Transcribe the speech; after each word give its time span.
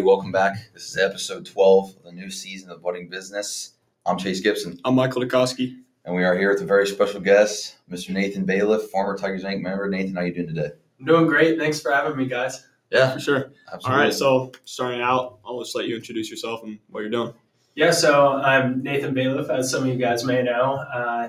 everybody? 0.00 0.14
Welcome 0.16 0.32
back. 0.32 0.56
This 0.72 0.88
is 0.88 0.96
episode 0.96 1.44
12 1.44 1.96
of 1.98 2.02
the 2.04 2.12
new 2.12 2.30
season 2.30 2.70
of 2.70 2.80
Budding 2.82 3.10
Business. 3.10 3.72
I'm 4.06 4.16
Chase 4.16 4.40
Gibson, 4.40 4.80
I'm 4.82 4.94
Michael 4.94 5.20
Dukoski. 5.20 5.76
and 6.06 6.14
we 6.16 6.24
are 6.24 6.34
here 6.38 6.50
with 6.50 6.62
a 6.62 6.64
very 6.64 6.86
special 6.86 7.20
guest, 7.20 7.76
Mr. 7.90 8.08
Nathan 8.14 8.46
Bayliff, 8.46 8.88
former 8.88 9.18
Tigers 9.18 9.44
Inc. 9.44 9.60
member. 9.60 9.86
Nathan, 9.90 10.14
how 10.14 10.22
are 10.22 10.26
you 10.26 10.32
doing 10.32 10.46
today? 10.54 10.70
I'm 10.98 11.04
doing 11.04 11.26
great. 11.26 11.58
Thanks 11.58 11.80
for 11.82 11.92
having 11.92 12.16
me, 12.16 12.24
guys. 12.26 12.66
Yeah, 12.90 13.12
For 13.12 13.20
sure. 13.20 13.52
absolutely. 13.70 13.90
All 14.00 14.04
right, 14.06 14.14
so 14.14 14.52
starting 14.64 15.02
out, 15.02 15.38
I'll 15.44 15.60
just 15.62 15.76
let 15.76 15.86
you 15.86 15.96
introduce 15.96 16.30
yourself 16.30 16.62
and 16.62 16.78
what 16.88 17.00
you're 17.00 17.10
doing. 17.10 17.34
Yeah, 17.74 17.90
so 17.90 18.28
I'm 18.38 18.82
Nathan 18.82 19.14
Bayliff, 19.14 19.50
as 19.50 19.70
some 19.70 19.82
of 19.82 19.88
you 19.90 19.96
guys 19.96 20.24
may 20.24 20.42
know. 20.42 20.76
Uh, 20.76 21.28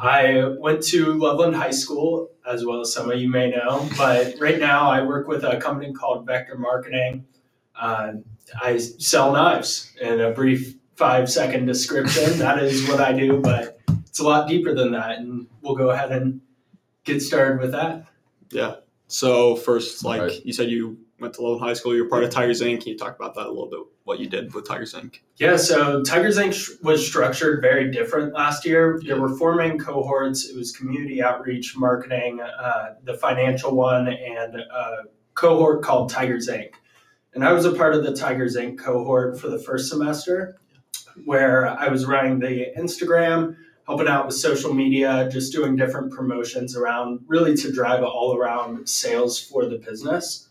I 0.00 0.44
went 0.58 0.82
to 0.88 1.12
Loveland 1.12 1.54
High 1.54 1.70
School, 1.70 2.30
as 2.50 2.64
well 2.64 2.80
as 2.80 2.92
some 2.92 3.08
of 3.12 3.20
you 3.20 3.28
may 3.28 3.50
know, 3.50 3.88
but 3.96 4.34
right 4.40 4.58
now 4.58 4.90
I 4.90 5.02
work 5.02 5.28
with 5.28 5.44
a 5.44 5.58
company 5.58 5.92
called 5.92 6.26
Vector 6.26 6.58
Marketing. 6.58 7.26
Uh, 7.74 8.12
I 8.60 8.78
sell 8.78 9.32
knives 9.32 9.92
in 10.00 10.20
a 10.20 10.30
brief 10.30 10.76
five 10.96 11.30
second 11.30 11.66
description. 11.66 12.24
that 12.38 12.62
is 12.62 12.86
what 12.88 13.00
I 13.00 13.12
do, 13.12 13.40
but 13.40 13.80
it's 14.06 14.18
a 14.20 14.24
lot 14.24 14.48
deeper 14.48 14.74
than 14.74 14.92
that, 14.92 15.18
and 15.18 15.46
we'll 15.62 15.76
go 15.76 15.90
ahead 15.90 16.12
and 16.12 16.40
get 17.04 17.20
started 17.22 17.60
with 17.60 17.72
that. 17.72 18.06
Yeah. 18.50 18.76
So 19.08 19.56
first, 19.56 20.04
like 20.04 20.20
Right. 20.22 20.44
you 20.46 20.52
said, 20.52 20.68
you 20.70 20.98
went 21.18 21.34
to 21.34 21.42
Lowell 21.42 21.58
High 21.58 21.72
School. 21.74 21.94
You're 21.94 22.08
part 22.08 22.24
of 22.24 22.30
Tigers 22.30 22.60
Inc. 22.62 22.80
Can 22.82 22.92
you 22.92 22.98
talk 22.98 23.16
about 23.16 23.34
that 23.34 23.46
a 23.46 23.48
little 23.50 23.68
bit? 23.68 23.80
What 24.04 24.18
you 24.18 24.26
did 24.28 24.52
with 24.52 24.66
Tigers 24.66 24.94
Inc. 24.94 25.20
Yeah, 25.36 25.56
so 25.56 26.02
Tigers 26.02 26.36
Inc. 26.36 26.82
was 26.82 27.06
structured 27.06 27.62
very 27.62 27.90
different 27.90 28.34
last 28.34 28.66
year. 28.66 29.00
There 29.06 29.20
were 29.20 29.28
four 29.36 29.54
main 29.54 29.78
cohorts. 29.78 30.46
It 30.48 30.56
was 30.56 30.72
community 30.72 31.22
outreach, 31.22 31.76
marketing, 31.76 32.40
uh, 32.40 32.94
the 33.04 33.14
financial 33.14 33.76
one, 33.76 34.08
and 34.08 34.56
a 34.56 35.04
cohort 35.34 35.82
called 35.82 36.10
Tigers 36.10 36.48
Inc. 36.48 36.70
And 37.34 37.44
I 37.44 37.52
was 37.52 37.64
a 37.64 37.72
part 37.72 37.94
of 37.94 38.04
the 38.04 38.14
Tigers 38.14 38.56
Inc. 38.56 38.78
cohort 38.78 39.40
for 39.40 39.48
the 39.48 39.58
first 39.58 39.88
semester, 39.88 40.60
where 41.24 41.66
I 41.66 41.88
was 41.88 42.04
running 42.04 42.38
the 42.38 42.66
Instagram, 42.78 43.56
helping 43.86 44.08
out 44.08 44.26
with 44.26 44.34
social 44.34 44.74
media, 44.74 45.28
just 45.32 45.52
doing 45.52 45.74
different 45.74 46.12
promotions 46.12 46.76
around, 46.76 47.20
really 47.26 47.56
to 47.56 47.72
drive 47.72 48.02
all 48.02 48.36
around 48.36 48.86
sales 48.86 49.40
for 49.40 49.66
the 49.66 49.78
business. 49.78 50.48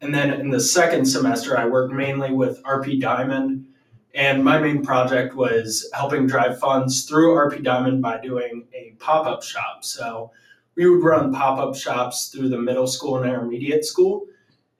And 0.00 0.14
then 0.14 0.32
in 0.32 0.50
the 0.50 0.60
second 0.60 1.06
semester, 1.06 1.56
I 1.56 1.66
worked 1.66 1.94
mainly 1.94 2.32
with 2.32 2.62
RP 2.64 3.00
Diamond. 3.00 3.66
And 4.14 4.44
my 4.44 4.58
main 4.58 4.84
project 4.84 5.34
was 5.34 5.88
helping 5.94 6.26
drive 6.26 6.58
funds 6.58 7.04
through 7.04 7.34
RP 7.34 7.62
Diamond 7.62 8.02
by 8.02 8.20
doing 8.20 8.64
a 8.74 8.94
pop 8.98 9.26
up 9.26 9.42
shop. 9.42 9.84
So 9.84 10.30
we 10.74 10.88
would 10.88 11.02
run 11.02 11.32
pop 11.32 11.58
up 11.58 11.74
shops 11.74 12.28
through 12.28 12.48
the 12.48 12.58
middle 12.58 12.86
school 12.86 13.16
and 13.16 13.26
intermediate 13.26 13.84
school. 13.84 14.26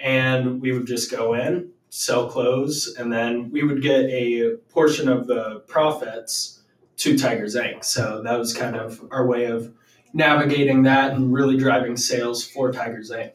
And 0.05 0.61
we 0.61 0.71
would 0.73 0.87
just 0.87 1.11
go 1.11 1.35
in, 1.35 1.71
sell 1.89 2.29
clothes, 2.29 2.95
and 2.99 3.13
then 3.13 3.51
we 3.51 3.65
would 3.65 3.83
get 3.83 4.03
a 4.11 4.57
portion 4.69 5.09
of 5.09 5.27
the 5.27 5.61
profits 5.67 6.61
to 6.99 7.19
Tigers 7.19 7.57
Inc. 7.57 7.85
So 7.85 8.23
that 8.23 8.39
was 8.39 8.53
kind 8.55 8.77
of 8.77 9.03
our 9.11 9.27
way 9.27 9.47
of 9.47 9.73
navigating 10.13 10.83
that 10.85 11.13
and 11.15 11.33
really 11.33 11.57
driving 11.57 11.97
sales 11.97 12.47
for 12.47 12.71
Tigers 12.71 13.11
Inc. 13.11 13.33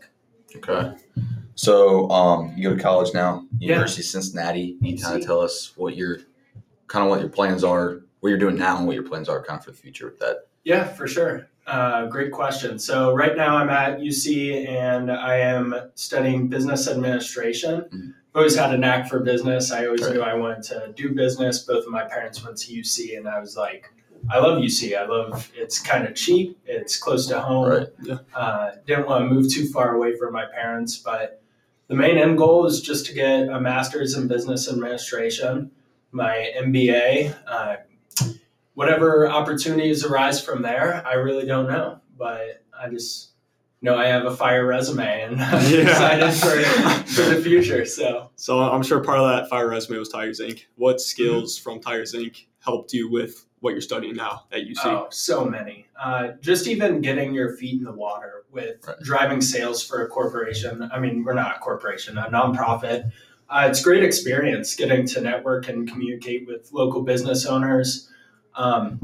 Okay. 0.55 0.95
So 1.55 2.09
um, 2.09 2.53
you 2.55 2.69
go 2.69 2.75
to 2.75 2.81
college 2.81 3.13
now, 3.13 3.45
Yeah. 3.59 3.73
University 3.73 4.01
of 4.01 4.05
Cincinnati. 4.05 4.77
You 4.79 4.97
kind 4.97 5.19
of 5.19 5.25
tell 5.25 5.41
us 5.41 5.73
what 5.75 5.95
your 5.97 6.19
kind 6.87 7.03
of 7.03 7.09
what 7.09 7.19
your 7.19 7.29
plans 7.29 7.63
are, 7.63 8.01
what 8.19 8.29
you're 8.29 8.37
doing 8.37 8.57
now, 8.57 8.77
and 8.77 8.87
what 8.87 8.93
your 8.93 9.03
plans 9.03 9.27
are 9.27 9.43
kind 9.43 9.59
of 9.59 9.65
for 9.65 9.71
the 9.71 9.77
future 9.77 10.05
with 10.05 10.19
that. 10.19 10.47
Yeah, 10.63 10.85
for 10.85 11.07
sure. 11.07 11.47
Uh, 11.69 12.07
great 12.07 12.31
question. 12.31 12.79
So 12.79 13.13
right 13.13 13.37
now 13.37 13.55
I'm 13.55 13.69
at 13.69 13.99
UC 13.99 14.67
and 14.67 15.11
I 15.11 15.35
am 15.37 15.75
studying 15.93 16.47
business 16.47 16.87
administration. 16.87 17.81
Mhm. 17.81 18.13
I've 18.33 18.35
always 18.35 18.55
had 18.55 18.73
a 18.73 18.77
knack 18.77 19.07
for 19.07 19.19
business. 19.19 19.71
I 19.71 19.85
always 19.85 20.01
Right. 20.01 20.13
knew 20.15 20.21
I 20.21 20.33
wanted 20.33 20.63
to 20.63 20.91
do 20.95 21.13
business. 21.13 21.59
Both 21.59 21.85
of 21.85 21.91
my 21.91 22.05
parents 22.05 22.43
went 22.43 22.57
to 22.57 22.73
UC, 22.73 23.15
and 23.15 23.27
I 23.27 23.39
was 23.39 23.55
like, 23.55 23.91
I 24.31 24.39
love 24.39 24.59
UC. 24.63 24.95
I 24.95 25.05
love 25.05 25.51
it's 25.55 25.79
kind 25.79 26.07
of 26.07 26.15
cheap. 26.15 26.57
It's 26.65 26.97
close 26.97 27.27
to 27.27 27.39
home. 27.39 27.69
Right. 27.69 27.87
Yeah. 28.03 28.17
Uh, 28.35 28.71
didn't 28.87 29.07
want 29.07 29.27
to 29.29 29.33
move 29.33 29.51
too 29.51 29.67
far 29.67 29.95
away 29.95 30.15
from 30.17 30.33
my 30.33 30.45
parents, 30.45 30.97
but 30.97 31.41
the 31.87 31.95
main 31.95 32.17
end 32.17 32.37
goal 32.39 32.65
is 32.65 32.81
just 32.81 33.05
to 33.07 33.13
get 33.13 33.47
a 33.47 33.59
master's 33.61 34.15
in 34.17 34.27
business 34.27 34.67
administration, 34.71 35.69
my 36.11 36.51
MBA. 36.57 37.33
Uh, 37.47 37.75
whatever 38.83 39.27
opportunities 39.29 40.05
arise 40.05 40.41
from 40.41 40.61
there, 40.61 41.05
I 41.05 41.15
really 41.15 41.45
don't 41.45 41.67
know. 41.67 41.99
But 42.17 42.63
I 42.73 42.87
just 42.89 43.31
know 43.81 43.97
I 43.97 44.07
have 44.07 44.23
a 44.23 44.33
fire 44.33 44.65
resume 44.65 45.21
and 45.23 45.41
I'm 45.41 45.69
Yeah. 45.69 45.81
excited 45.81 46.31
for, 46.31 47.03
for 47.13 47.29
the 47.35 47.41
future. 47.43 47.83
So 47.83 48.29
So 48.37 48.59
I'm 48.61 48.81
sure 48.81 49.03
part 49.03 49.19
of 49.19 49.27
that 49.27 49.49
fire 49.49 49.67
resume 49.67 49.97
was 49.99 50.07
Tigers 50.07 50.39
Inc. 50.39 50.61
What 50.75 51.01
skills 51.01 51.57
from 51.57 51.81
Tigers 51.81 52.13
Inc. 52.13 52.45
helped 52.59 52.93
you 52.93 53.11
with 53.11 53.45
what 53.59 53.71
you're 53.71 53.81
studying 53.81 54.15
now 54.15 54.45
at 54.53 54.59
UC? 54.61 54.85
Oh, 54.85 55.07
so 55.09 55.43
many. 55.43 55.87
Uh, 56.01 56.29
just 56.39 56.65
even 56.65 57.01
getting 57.01 57.33
your 57.33 57.57
feet 57.57 57.79
in 57.79 57.83
the 57.83 57.91
water 57.91 58.45
with 58.49 58.77
Right. 58.87 58.95
driving 59.01 59.41
sales 59.41 59.83
for 59.85 60.05
a 60.05 60.07
corporation. 60.07 60.89
I 60.93 61.01
mean, 61.01 61.25
we're 61.25 61.33
not 61.33 61.57
a 61.57 61.59
corporation, 61.59 62.17
a 62.17 62.29
nonprofit. 62.29 63.11
Uh, 63.49 63.67
it's 63.69 63.81
great 63.83 64.05
experience 64.05 64.73
getting 64.73 65.05
to 65.07 65.19
network 65.19 65.67
and 65.67 65.85
communicate 65.91 66.47
with 66.47 66.69
local 66.71 67.01
business 67.01 67.45
owners. 67.45 68.05
Um, 68.55 68.99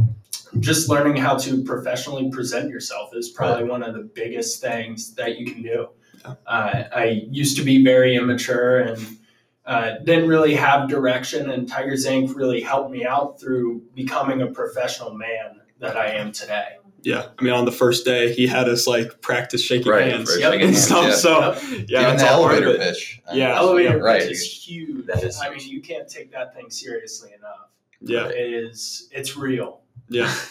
just 0.60 0.90
learning 0.90 1.18
how 1.18 1.36
to 1.38 1.64
professionally 1.64 2.30
present 2.32 2.70
yourself 2.70 3.10
is 3.14 3.30
probably 3.30 3.66
one 3.68 3.84
of 3.84 3.94
the 3.94 4.04
biggest 4.04 4.62
things 4.62 5.14
that 5.16 5.38
you 5.38 5.46
can 5.52 5.62
do. 5.62 5.90
Uh, 6.26 6.84
I 6.96 7.26
used 7.30 7.58
to 7.58 7.64
be 7.64 7.84
very 7.84 8.16
immature 8.16 8.80
and 8.80 9.18
uh, 9.66 9.98
didn't 10.04 10.28
really 10.30 10.56
have 10.56 10.88
direction, 10.90 11.50
and 11.52 11.68
Tigers 11.68 12.06
Inc. 12.06 12.36
really 12.36 12.62
helped 12.62 12.92
me 12.92 13.06
out 13.06 13.40
through 13.40 13.82
becoming 13.96 14.42
a 14.44 14.48
professional 14.48 15.14
man 15.14 15.62
that 15.80 15.98
I 15.98 16.08
am 16.12 16.32
today. 16.32 16.66
Yeah, 17.02 17.28
I 17.38 17.44
mean, 17.44 17.54
on 17.54 17.66
the 17.66 17.72
first 17.72 18.04
day, 18.06 18.34
he 18.34 18.48
had 18.48 18.68
us 18.68 18.88
like 18.88 19.22
practice 19.22 19.62
shaking 19.64 19.92
Right, 19.92 20.12
hands 20.12 20.36
Yep. 20.40 20.52
shaking 20.54 20.68
and 20.68 20.76
hands, 20.76 20.86
stuff. 20.86 21.06
yeah. 21.06 21.16
So 21.16 21.40
yeah, 21.88 22.02
Even 22.02 22.18
that's 22.18 22.24
the 22.24 22.30
all 22.32 22.42
part 22.44 22.58
of 22.58 22.64
elevator 22.64 22.82
it. 22.82 22.94
pitch. 22.94 23.22
Yeah. 23.34 23.56
Elevator 23.58 24.00
right. 24.02 24.22
pitch 24.22 24.32
is 24.32 24.66
huge. 24.68 25.06
That 25.06 25.24
is 25.24 25.40
I 25.40 25.50
mean, 25.50 25.60
you 25.68 25.82
can't 25.82 26.08
take 26.10 26.32
that 26.32 26.56
thing 26.56 26.70
seriously 26.72 27.32
enough. 27.38 27.70
Yeah, 28.06 28.28
It 28.28 28.54
is. 28.54 29.10
It's 29.12 29.36
real. 29.38 29.82
yeah. 30.10 30.34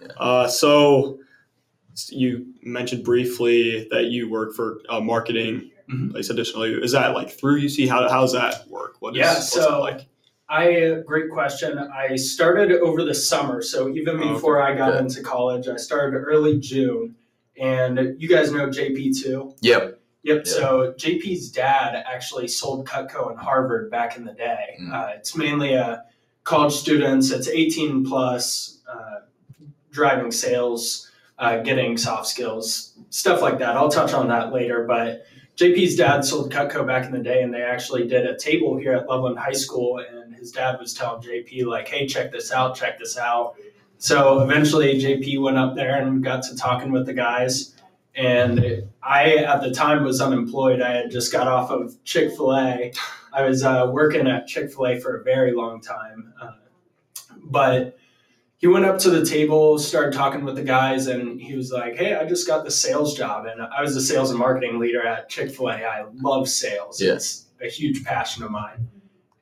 Yeah. 0.00 0.06
Uh, 0.16 0.46
so 0.46 1.18
you 2.08 2.54
mentioned 2.62 3.04
briefly 3.04 3.88
that 3.90 4.04
you 4.04 4.30
work 4.30 4.54
for 4.54 4.78
uh, 4.88 5.00
marketing. 5.00 5.72
Mhm. 5.90 6.14
Like 6.14 6.24
additionally, 6.30 6.72
is 6.74 6.92
that 6.92 7.14
like 7.14 7.30
through 7.30 7.60
UC? 7.62 7.88
How 7.88 8.08
how 8.08 8.20
does 8.20 8.32
that 8.34 8.68
work? 8.68 8.94
What 9.00 9.14
is 9.14 9.18
Yeah, 9.18 9.34
so- 9.34 9.60
that 9.72 9.78
like? 9.78 10.06
I 10.48 11.02
great 11.04 11.30
question. 11.32 11.76
I 11.78 12.14
started 12.14 12.70
over 12.80 13.02
the 13.02 13.12
summer, 13.14 13.60
so 13.60 13.88
even 13.88 14.18
Oh, 14.18 14.20
okay. 14.20 14.32
before 14.34 14.62
I 14.62 14.76
got 14.76 14.92
Good. 14.92 15.00
into 15.00 15.20
college, 15.22 15.66
I 15.66 15.74
started 15.76 16.16
early 16.18 16.60
June. 16.60 17.16
And 17.60 18.14
you 18.20 18.28
guys 18.28 18.52
know 18.52 18.68
JP 18.68 19.20
too. 19.20 19.52
Yep. 19.62 20.00
Yep. 20.22 20.42
Yeah. 20.46 20.52
So 20.52 20.94
JP's 20.96 21.50
dad 21.50 21.96
actually 22.06 22.46
sold 22.46 22.86
Cutco 22.86 23.32
in 23.32 23.36
Harvard 23.36 23.90
back 23.90 24.16
in 24.16 24.24
the 24.24 24.32
day. 24.32 24.76
Mm. 24.80 24.92
Uh, 24.94 25.08
it's 25.16 25.34
mainly 25.36 25.72
a 25.74 26.04
college 26.48 26.72
students. 26.72 27.30
It's 27.30 27.46
18 27.46 28.06
plus, 28.06 28.78
uh, 28.90 29.20
driving 29.90 30.32
sales, 30.32 31.10
uh, 31.38 31.58
getting 31.58 31.98
soft 31.98 32.26
skills, 32.26 32.94
stuff 33.10 33.42
like 33.42 33.58
that. 33.58 33.76
I'll 33.76 33.90
touch 33.90 34.14
on 34.14 34.28
that 34.28 34.50
later. 34.50 34.84
But 34.84 35.26
JP's 35.56 35.94
dad 35.94 36.24
sold 36.24 36.50
Cutco 36.50 36.86
back 36.86 37.04
in 37.04 37.12
the 37.12 37.18
day, 37.18 37.42
and 37.42 37.52
they 37.52 37.60
actually 37.60 38.08
did 38.08 38.24
a 38.24 38.38
table 38.38 38.78
here 38.78 38.94
at 38.94 39.06
Loveland 39.06 39.38
High 39.38 39.52
School. 39.52 39.98
And 39.98 40.34
his 40.34 40.50
dad 40.50 40.78
was 40.80 40.94
telling 40.94 41.20
JP 41.20 41.66
like, 41.66 41.86
"Hey, 41.86 42.06
check 42.06 42.32
this 42.32 42.50
out, 42.50 42.74
check 42.74 42.98
this 42.98 43.18
out." 43.18 43.56
So 43.98 44.40
eventually, 44.40 44.98
JP 44.98 45.42
went 45.42 45.58
up 45.58 45.74
there 45.74 46.00
and 46.00 46.24
got 46.24 46.44
to 46.44 46.56
talking 46.56 46.92
with 46.92 47.04
the 47.04 47.12
guys. 47.12 47.74
And 48.14 48.88
I, 49.02 49.36
at 49.36 49.60
the 49.60 49.70
time, 49.70 50.02
was 50.02 50.22
unemployed. 50.22 50.80
I 50.80 50.92
had 50.92 51.10
just 51.10 51.30
got 51.30 51.46
off 51.46 51.70
of 51.70 52.02
Chick 52.04 52.30
fil 52.30 52.56
A. 52.56 52.92
I 53.32 53.44
was 53.44 53.62
uh, 53.64 53.88
working 53.92 54.26
at 54.26 54.46
Chick 54.46 54.72
fil 54.72 54.86
A 54.86 55.00
for 55.00 55.16
a 55.20 55.24
very 55.24 55.52
long 55.52 55.80
time. 55.80 56.32
Uh, 56.40 56.52
but 57.44 57.96
he 58.58 58.66
went 58.66 58.84
up 58.84 58.98
to 59.00 59.10
the 59.10 59.24
table, 59.24 59.78
started 59.78 60.12
talking 60.12 60.44
with 60.44 60.56
the 60.56 60.62
guys, 60.64 61.06
and 61.06 61.40
he 61.40 61.54
was 61.54 61.70
like, 61.70 61.96
Hey, 61.96 62.14
I 62.16 62.26
just 62.26 62.46
got 62.46 62.64
the 62.64 62.70
sales 62.70 63.16
job. 63.16 63.46
And 63.46 63.62
I 63.62 63.80
was 63.82 63.94
the 63.94 64.00
sales 64.00 64.30
and 64.30 64.38
marketing 64.38 64.78
leader 64.78 65.06
at 65.06 65.28
Chick 65.28 65.50
fil 65.50 65.68
A. 65.68 65.84
I 65.84 66.04
love 66.14 66.48
sales, 66.48 67.00
Yeah. 67.00 67.14
it's 67.14 67.46
a 67.62 67.68
huge 67.68 68.04
passion 68.04 68.42
of 68.42 68.50
mine. 68.50 68.88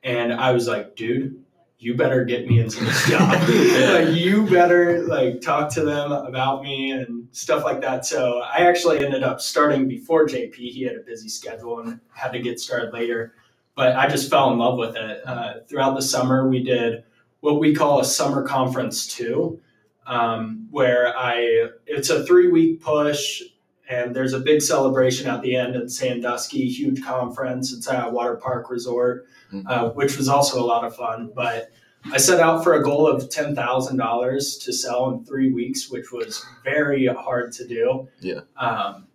And 0.03 0.33
I 0.33 0.51
was 0.51 0.67
like, 0.67 0.95
Dude, 0.95 1.43
you 1.79 1.95
better 1.95 2.25
get 2.25 2.47
me 2.47 2.59
into 2.59 2.83
this 2.83 3.09
job. 3.09 3.31
like, 3.49 4.15
you 4.15 4.47
better 4.47 5.05
like 5.07 5.41
talk 5.41 5.71
to 5.73 5.83
them 5.83 6.11
about 6.11 6.63
me 6.63 6.91
and 6.91 7.27
stuff 7.31 7.63
like 7.63 7.81
that. 7.81 8.05
So 8.05 8.41
I 8.41 8.67
actually 8.67 9.03
ended 9.03 9.23
up 9.23 9.41
starting 9.41 9.87
before 9.87 10.27
JP. 10.27 10.55
He 10.55 10.83
had 10.83 10.95
a 10.95 11.01
busy 11.01 11.29
schedule 11.29 11.79
and 11.79 11.99
had 12.13 12.31
to 12.33 12.39
get 12.39 12.59
started 12.59 12.93
later. 12.93 13.33
But 13.77 13.95
I 13.95 14.07
just 14.07 14.29
fell 14.29 14.51
in 14.51 14.57
love 14.57 14.77
with 14.79 14.95
it. 14.97 15.21
Uh, 15.25 15.53
throughout 15.69 15.95
the 15.95 16.01
summer, 16.01 16.49
we 16.49 16.63
did 16.63 17.03
what 17.41 17.59
we 17.59 17.75
call 17.75 17.99
a 17.99 18.03
summer 18.05 18.41
conference 18.41 19.05
too, 19.07 19.61
um, 20.07 20.67
where 20.71 21.15
I 21.15 21.67
it's 21.85 22.09
a 22.09 22.25
three 22.25 22.47
week 22.49 22.81
push 22.81 23.43
and 23.87 24.13
there's 24.15 24.33
a 24.33 24.39
big 24.39 24.61
celebration 24.61 25.29
at 25.29 25.41
the 25.43 25.55
end 25.55 25.75
in 25.75 25.87
Sandusky, 25.87 26.67
huge 26.67 27.01
conference. 27.05 27.71
It's 27.71 27.87
at 27.87 28.07
a 28.07 28.09
water 28.09 28.35
park 28.35 28.69
resort, 28.69 29.27
Mhm. 29.53 29.63
uh, 29.69 29.89
which 29.91 30.17
was 30.17 30.27
also 30.27 30.59
a 30.61 30.65
lot 30.65 30.83
of 30.83 30.93
fun. 30.95 31.31
But 31.35 31.69
I 32.11 32.17
set 32.17 32.39
out 32.39 32.63
for 32.63 32.73
a 32.73 32.83
goal 32.83 33.07
of 33.07 33.29
ten 33.29 33.55
thousand 33.55 33.97
dollars 33.97 34.57
to 34.59 34.73
sell 34.73 35.11
in 35.11 35.23
three 35.23 35.53
weeks, 35.53 35.89
which 35.91 36.11
was 36.11 36.43
very 36.63 37.05
hard 37.05 37.51
to 37.53 37.67
do. 37.67 38.07
Yeah. 38.21 38.41
Um, 38.57 39.05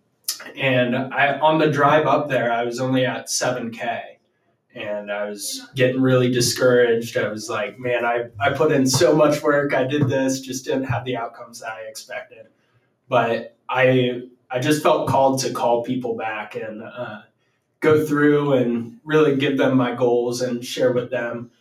and 0.55 0.95
I 0.95 1.37
on 1.39 1.59
the 1.59 1.69
drive 1.69 2.07
up 2.07 2.29
there, 2.29 2.49
I 2.51 2.63
was 2.63 2.79
only 2.79 3.05
at 3.05 3.29
seven 3.29 3.69
k, 3.71 4.12
and 4.75 5.11
I 5.11 5.29
was 5.29 5.67
getting 5.75 6.01
really 6.01 6.31
discouraged. 6.31 7.17
I 7.17 7.27
was 7.27 7.49
like, 7.49 7.79
man, 7.79 8.05
I 8.05 8.25
I 8.39 8.51
put 8.51 8.71
in 8.71 8.87
so 8.87 9.15
much 9.15 9.41
work. 9.41 9.73
I 9.73 9.83
did 9.83 10.07
this, 10.07 10.41
just 10.41 10.65
didn't 10.65 10.85
have 10.85 11.05
the 11.05 11.17
outcomes 11.17 11.59
that 11.59 11.71
I 11.71 11.81
expected. 11.81 12.47
But 13.07 13.55
I 13.69 14.23
I 14.49 14.59
just 14.59 14.83
felt 14.83 15.07
called 15.07 15.39
to 15.41 15.51
call 15.51 15.83
people 15.83 16.15
back 16.15 16.55
and 16.55 16.83
uh, 16.83 17.21
go 17.79 18.05
through 18.05 18.53
and 18.53 18.99
really 19.03 19.35
give 19.35 19.57
them 19.57 19.77
my 19.77 19.93
goals 19.93 20.41
and 20.41 20.63
share 20.63 20.93
with 20.93 21.09
them 21.09 21.51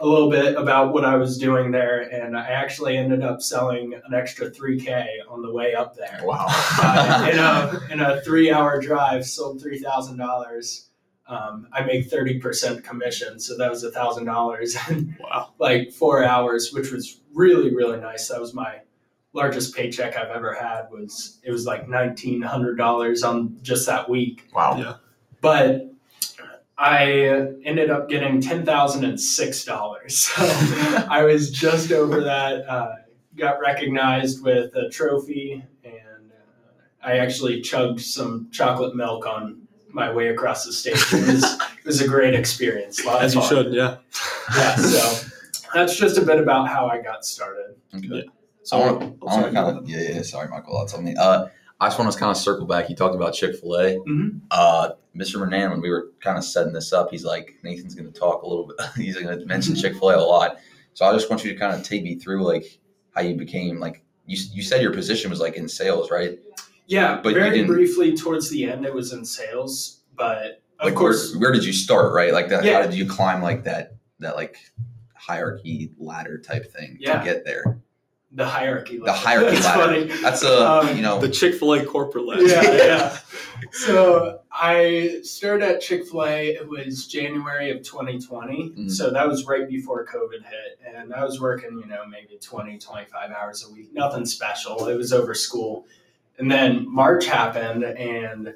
a 0.00 0.06
little 0.06 0.30
bit 0.30 0.56
about 0.56 0.92
what 0.92 1.04
I 1.04 1.16
was 1.16 1.38
doing 1.38 1.70
there. 1.70 2.00
And 2.00 2.36
I 2.36 2.46
actually 2.48 2.96
ended 2.96 3.22
up 3.22 3.40
selling 3.40 3.94
an 3.94 4.14
extra 4.14 4.50
3K 4.50 5.06
on 5.28 5.42
the 5.42 5.52
way 5.52 5.74
up 5.74 5.94
there. 5.94 6.20
Wow. 6.24 6.46
Uh, 6.48 7.28
in 7.32 7.38
a 7.38 7.92
in 7.92 8.00
a 8.00 8.20
three 8.22 8.50
hour 8.50 8.80
drive, 8.80 9.26
sold 9.26 9.60
three 9.60 9.78
thousand 9.78 10.16
dollars. 10.16 10.88
Um, 11.32 11.66
I 11.72 11.82
make 11.84 12.10
thirty 12.10 12.38
percent 12.38 12.84
commission, 12.84 13.40
so 13.40 13.56
that 13.56 13.70
was 13.70 13.82
a 13.84 13.90
thousand 13.90 14.26
dollars 14.26 14.76
in 14.90 15.16
Wow. 15.20 15.52
like 15.58 15.90
four 15.92 16.24
hours, 16.24 16.72
which 16.72 16.90
was 16.90 17.20
really 17.34 17.74
really 17.74 17.98
nice. 18.00 18.28
That 18.28 18.40
was 18.40 18.52
my 18.54 18.80
largest 19.32 19.74
paycheck 19.74 20.16
I've 20.16 20.28
ever 20.28 20.52
had. 20.54 20.82
Was 20.90 21.40
it 21.42 21.50
was 21.50 21.64
like 21.66 21.88
nineteen 21.88 22.42
hundred 22.42 22.76
dollars 22.76 23.22
on 23.22 23.56
just 23.62 23.86
that 23.86 24.08
week. 24.10 24.48
wow. 24.54 24.76
Yeah. 24.76 24.94
But 25.40 25.88
I 26.78 27.04
ended 27.64 27.90
up 27.90 28.08
getting 28.08 28.40
ten 28.40 28.64
thousand 28.66 29.04
and 29.04 29.18
six 29.20 29.64
dollars. 29.64 30.28
So 30.36 31.06
I 31.10 31.22
was 31.24 31.50
just 31.50 31.92
over 31.92 32.22
that. 32.24 32.68
Uh, 32.68 32.92
got 33.36 33.60
recognized 33.60 34.42
with 34.44 34.74
a 34.76 34.90
trophy, 34.90 35.64
and 35.84 36.30
uh, 36.30 37.06
I 37.06 37.18
actually 37.18 37.62
chugged 37.62 38.00
some 38.00 38.48
chocolate 38.50 38.94
milk 38.94 39.26
on 39.26 39.61
my 39.92 40.12
way 40.12 40.28
across 40.28 40.64
the 40.64 40.72
stage. 40.72 40.94
It 41.12 41.26
was, 41.26 41.44
it 41.44 41.84
was 41.84 42.00
a 42.00 42.08
great 42.08 42.34
experience. 42.34 43.02
A 43.02 43.06
lot 43.06 43.16
of 43.16 43.22
As 43.22 43.34
you 43.34 43.42
should, 43.42 43.72
yeah. 43.72 43.96
Yeah. 44.56 44.76
So 44.76 45.28
that's 45.74 45.96
just 45.96 46.18
a 46.18 46.22
bit 46.22 46.38
about 46.38 46.68
how 46.68 46.86
I 46.86 47.00
got 47.00 47.24
started. 47.24 47.76
Okay. 47.94 48.24
So, 48.64 48.76
I 48.76 48.92
want 48.92 49.00
to, 49.00 49.26
I 49.26 49.34
want 49.34 49.46
to 49.46 49.52
kind 49.52 49.78
of, 49.78 49.88
yeah, 49.88 50.14
yeah. 50.14 50.22
Sorry, 50.22 50.48
Michael. 50.48 50.78
That's 50.78 50.94
on 50.94 51.04
me. 51.04 51.14
Uh, 51.18 51.46
I 51.80 51.86
just 51.88 51.98
want 51.98 52.12
to 52.12 52.18
kind 52.18 52.30
of 52.30 52.36
circle 52.36 52.64
back. 52.64 52.88
You 52.88 52.94
talked 52.94 53.16
about 53.16 53.34
Chick 53.34 53.56
Fil 53.56 53.74
A. 53.74 53.96
Mhm. 53.98 54.40
Uh, 54.52 54.90
Mr. 55.16 55.40
Renan, 55.40 55.70
when 55.72 55.80
we 55.80 55.90
were 55.90 56.10
kind 56.20 56.38
of 56.38 56.44
setting 56.44 56.72
this 56.72 56.92
up, 56.92 57.10
he's 57.10 57.24
like, 57.24 57.56
Nathan's 57.64 57.94
going 57.94 58.10
to 58.10 58.18
talk 58.18 58.42
a 58.42 58.46
little 58.48 58.66
bit. 58.68 58.76
he's 58.96 59.16
going 59.18 59.36
to 59.36 59.44
mention 59.46 59.74
Chick 59.74 59.94
Fil 59.94 60.10
A 60.10 60.16
a 60.16 60.20
lot. 60.20 60.58
So 60.94 61.04
I 61.04 61.12
just 61.12 61.28
want 61.28 61.44
you 61.44 61.52
to 61.52 61.58
kind 61.58 61.74
of 61.74 61.82
take 61.82 62.02
me 62.04 62.16
through 62.16 62.44
like 62.44 62.78
how 63.14 63.22
you 63.22 63.34
became 63.34 63.80
like 63.80 64.04
you. 64.26 64.38
You 64.52 64.62
said 64.62 64.80
your 64.80 64.92
position 64.92 65.30
was 65.30 65.40
like 65.40 65.56
in 65.56 65.68
sales, 65.68 66.10
right? 66.10 66.38
Yeah, 66.86 67.20
But 67.22 67.34
very 67.34 67.64
briefly 67.64 68.16
towards 68.16 68.50
the 68.50 68.64
end, 68.70 68.84
it 68.84 68.92
was 68.94 69.12
in 69.12 69.24
sales, 69.24 70.00
but 70.16 70.62
of 70.78 70.86
Like 70.86 70.94
course, 70.94 71.32
where, 71.32 71.40
where 71.40 71.52
did 71.52 71.64
you 71.64 71.72
start, 71.72 72.12
right? 72.12 72.32
Like 72.32 72.48
that. 72.48 72.64
Yeah. 72.64 72.80
How 72.80 72.82
did 72.86 72.94
you 72.94 73.06
climb 73.06 73.40
like 73.42 73.64
that? 73.64 73.94
That 74.18 74.36
like 74.36 74.56
hierarchy 75.14 75.92
ladder 75.98 76.38
type 76.38 76.72
thing 76.72 76.96
Yeah. 77.00 77.18
to 77.18 77.24
get 77.24 77.44
there. 77.44 77.78
the 78.34 78.46
hierarchy. 78.46 78.96
The 78.98 79.12
hierarchy 79.12 79.56
That's 79.56 79.66
ladder. 79.66 80.08
funny. 80.08 80.22
That's 80.22 80.42
a 80.42 80.66
Um, 80.66 80.96
you 80.96 81.02
know 81.02 81.20
The 81.20 81.28
Chick 81.28 81.54
fil 81.54 81.74
A 81.74 81.84
corporate 81.84 82.24
ladder. 82.26 82.46
yeah, 82.46 82.62
yeah. 82.72 83.18
So 83.72 84.40
I 84.50 85.20
started 85.22 85.64
at 85.68 85.80
Chick 85.82 86.06
Fil 86.08 86.24
A. 86.24 86.48
It 86.54 86.66
was 86.68 87.06
January 87.06 87.70
of 87.70 87.82
2020. 87.82 88.70
Mhm. 88.70 88.90
So 88.90 89.10
that 89.10 89.28
was 89.28 89.44
right 89.46 89.68
before 89.68 90.04
COVID 90.06 90.42
hit, 90.44 90.80
and 90.94 91.12
I 91.14 91.22
was 91.24 91.40
working, 91.40 91.78
you 91.78 91.86
know, 91.86 92.04
maybe 92.10 92.38
20, 92.40 92.78
25 92.78 93.30
hours 93.30 93.64
a 93.68 93.72
week. 93.72 93.92
Nothing 93.92 94.24
special. 94.26 94.88
It 94.88 94.96
was 94.96 95.12
over 95.12 95.34
school, 95.34 95.86
and 96.42 96.50
then 96.50 96.92
March 96.92 97.26
happened, 97.26 97.84
and 97.84 98.52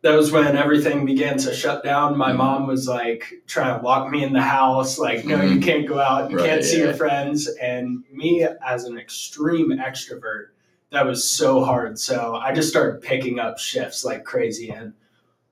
that 0.00 0.14
was 0.16 0.32
when 0.32 0.56
everything 0.56 1.04
began 1.04 1.36
to 1.36 1.52
shut 1.52 1.84
down. 1.84 2.16
My 2.16 2.32
Mhm. 2.32 2.36
mom 2.38 2.66
was 2.66 2.88
like 2.88 3.42
trying 3.46 3.78
to 3.78 3.84
lock 3.84 4.10
me 4.10 4.24
in 4.24 4.32
the 4.32 4.40
house, 4.40 4.98
like, 4.98 5.26
no, 5.26 5.42
you 5.42 5.60
can't 5.60 5.86
go 5.86 5.98
out, 6.00 6.30
you 6.30 6.38
Right, 6.38 6.46
can't 6.46 6.64
see 6.64 6.78
yeah. 6.78 6.84
your 6.84 6.94
friends. 6.94 7.46
And 7.60 8.04
me, 8.10 8.46
as 8.66 8.84
an 8.84 8.96
extreme 8.96 9.68
extrovert, 9.70 10.46
that 10.92 11.04
was 11.04 11.28
so 11.30 11.62
hard. 11.62 11.98
So 11.98 12.36
I 12.36 12.54
just 12.54 12.70
started 12.70 13.02
picking 13.02 13.38
up 13.38 13.58
shifts 13.58 14.02
like 14.02 14.24
crazy. 14.24 14.70
And 14.70 14.94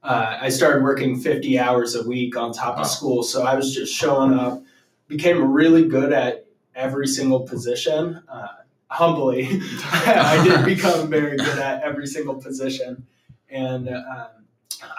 uh, 0.03 0.39
I 0.41 0.49
started 0.49 0.83
working 0.83 1.21
50 1.21 1.59
hours 1.59 1.97
a 1.97 2.07
week 2.09 2.35
on 2.35 2.53
top 2.55 2.77
Wow. 2.77 2.83
of 2.83 2.89
school. 2.89 3.23
So 3.23 3.43
I 3.43 3.55
was 3.57 3.75
just 3.75 3.93
showing 3.95 4.33
up, 4.33 4.63
became 5.09 5.53
really 5.53 5.87
good 5.87 6.13
at 6.15 6.47
every 6.75 7.07
single 7.07 7.41
position. 7.41 8.23
Uh, 8.27 8.49
humbly, 8.95 9.61
I 9.93 10.43
did 10.45 10.65
become 10.65 11.11
very 11.11 11.37
good 11.37 11.59
at 11.59 11.83
every 11.83 12.07
single 12.07 12.37
position. 12.37 13.07
And 13.49 13.89
um, 13.89 14.29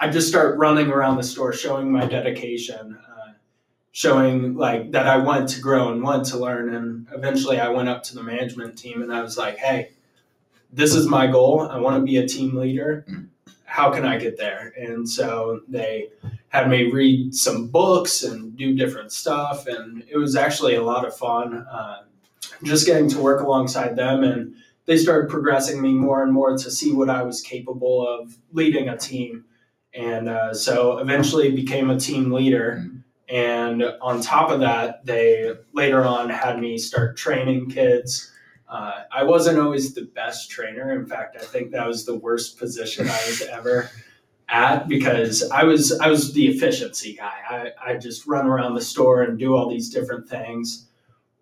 I 0.00 0.08
just 0.08 0.28
start 0.28 0.58
running 0.58 0.88
around 0.88 1.16
the 1.16 1.22
store, 1.22 1.52
showing 1.52 1.90
my 1.90 2.06
dedication, 2.06 2.98
uh, 3.08 3.32
showing 3.92 4.54
like 4.54 4.92
that 4.92 5.06
I 5.06 5.16
want 5.16 5.48
to 5.50 5.60
grow 5.60 5.92
and 5.92 6.02
want 6.02 6.26
to 6.26 6.38
learn. 6.38 6.74
And 6.74 7.06
eventually, 7.12 7.58
I 7.58 7.68
went 7.68 7.88
up 7.88 8.02
to 8.04 8.14
the 8.14 8.22
management 8.22 8.76
team 8.76 9.02
and 9.02 9.12
I 9.12 9.22
was 9.22 9.38
like, 9.38 9.56
"Hey, 9.56 9.90
this 10.72 10.94
is 10.94 11.06
my 11.06 11.26
goal. 11.26 11.62
I 11.62 11.78
want 11.78 11.96
to 11.96 12.04
be 12.04 12.18
a 12.18 12.28
team 12.28 12.54
leader. 12.54 13.06
How 13.64 13.90
can 13.90 14.04
I 14.04 14.18
get 14.18 14.36
there?" 14.36 14.72
And 14.76 15.08
so 15.08 15.60
they 15.68 16.08
had 16.48 16.68
me 16.68 16.90
read 16.90 17.34
some 17.34 17.68
books 17.68 18.22
and 18.22 18.56
do 18.56 18.74
different 18.74 19.12
stuff, 19.12 19.66
and 19.66 20.04
it 20.08 20.16
was 20.18 20.36
actually 20.36 20.74
a 20.74 20.82
lot 20.82 21.06
of 21.06 21.16
fun. 21.16 21.54
Uh, 21.54 22.02
just 22.62 22.86
getting 22.86 23.08
to 23.10 23.20
work 23.20 23.42
alongside 23.42 23.96
them 23.96 24.24
and 24.24 24.54
they 24.86 24.96
started 24.96 25.28
progressing 25.28 25.82
me 25.82 25.92
more 25.92 26.22
and 26.22 26.32
more 26.32 26.56
to 26.56 26.70
see 26.70 26.92
what 26.92 27.10
I 27.10 27.22
was 27.22 27.40
capable 27.40 28.06
of 28.06 28.36
leading 28.52 28.88
a 28.88 28.96
team. 28.96 29.44
And 29.92 30.28
uh, 30.28 30.54
so 30.54 30.98
eventually 30.98 31.50
became 31.50 31.90
a 31.90 31.98
team 31.98 32.32
leader. 32.32 32.86
And 33.28 33.82
on 34.00 34.20
top 34.20 34.50
of 34.50 34.60
that, 34.60 35.04
they 35.04 35.54
later 35.72 36.04
on 36.04 36.30
had 36.30 36.60
me 36.60 36.78
start 36.78 37.16
training 37.16 37.70
kids. 37.70 38.32
Uh, 38.68 39.02
I 39.12 39.24
wasn't 39.24 39.58
always 39.58 39.94
the 39.94 40.02
best 40.02 40.50
trainer. 40.50 40.92
In 40.92 41.06
fact, 41.06 41.36
I 41.36 41.44
think 41.44 41.72
that 41.72 41.86
was 41.86 42.04
the 42.04 42.14
worst 42.14 42.58
position 42.58 43.08
I 43.08 43.26
was 43.26 43.42
ever 43.42 43.90
at 44.48 44.86
because 44.86 45.50
I 45.50 45.64
was 45.64 45.98
I 45.98 46.08
was 46.08 46.32
the 46.32 46.46
efficiency 46.46 47.14
guy. 47.14 47.34
I, 47.48 47.92
I 47.92 47.96
just 47.96 48.26
run 48.26 48.46
around 48.46 48.74
the 48.74 48.80
store 48.80 49.22
and 49.22 49.38
do 49.38 49.56
all 49.56 49.68
these 49.68 49.90
different 49.90 50.28
things 50.28 50.85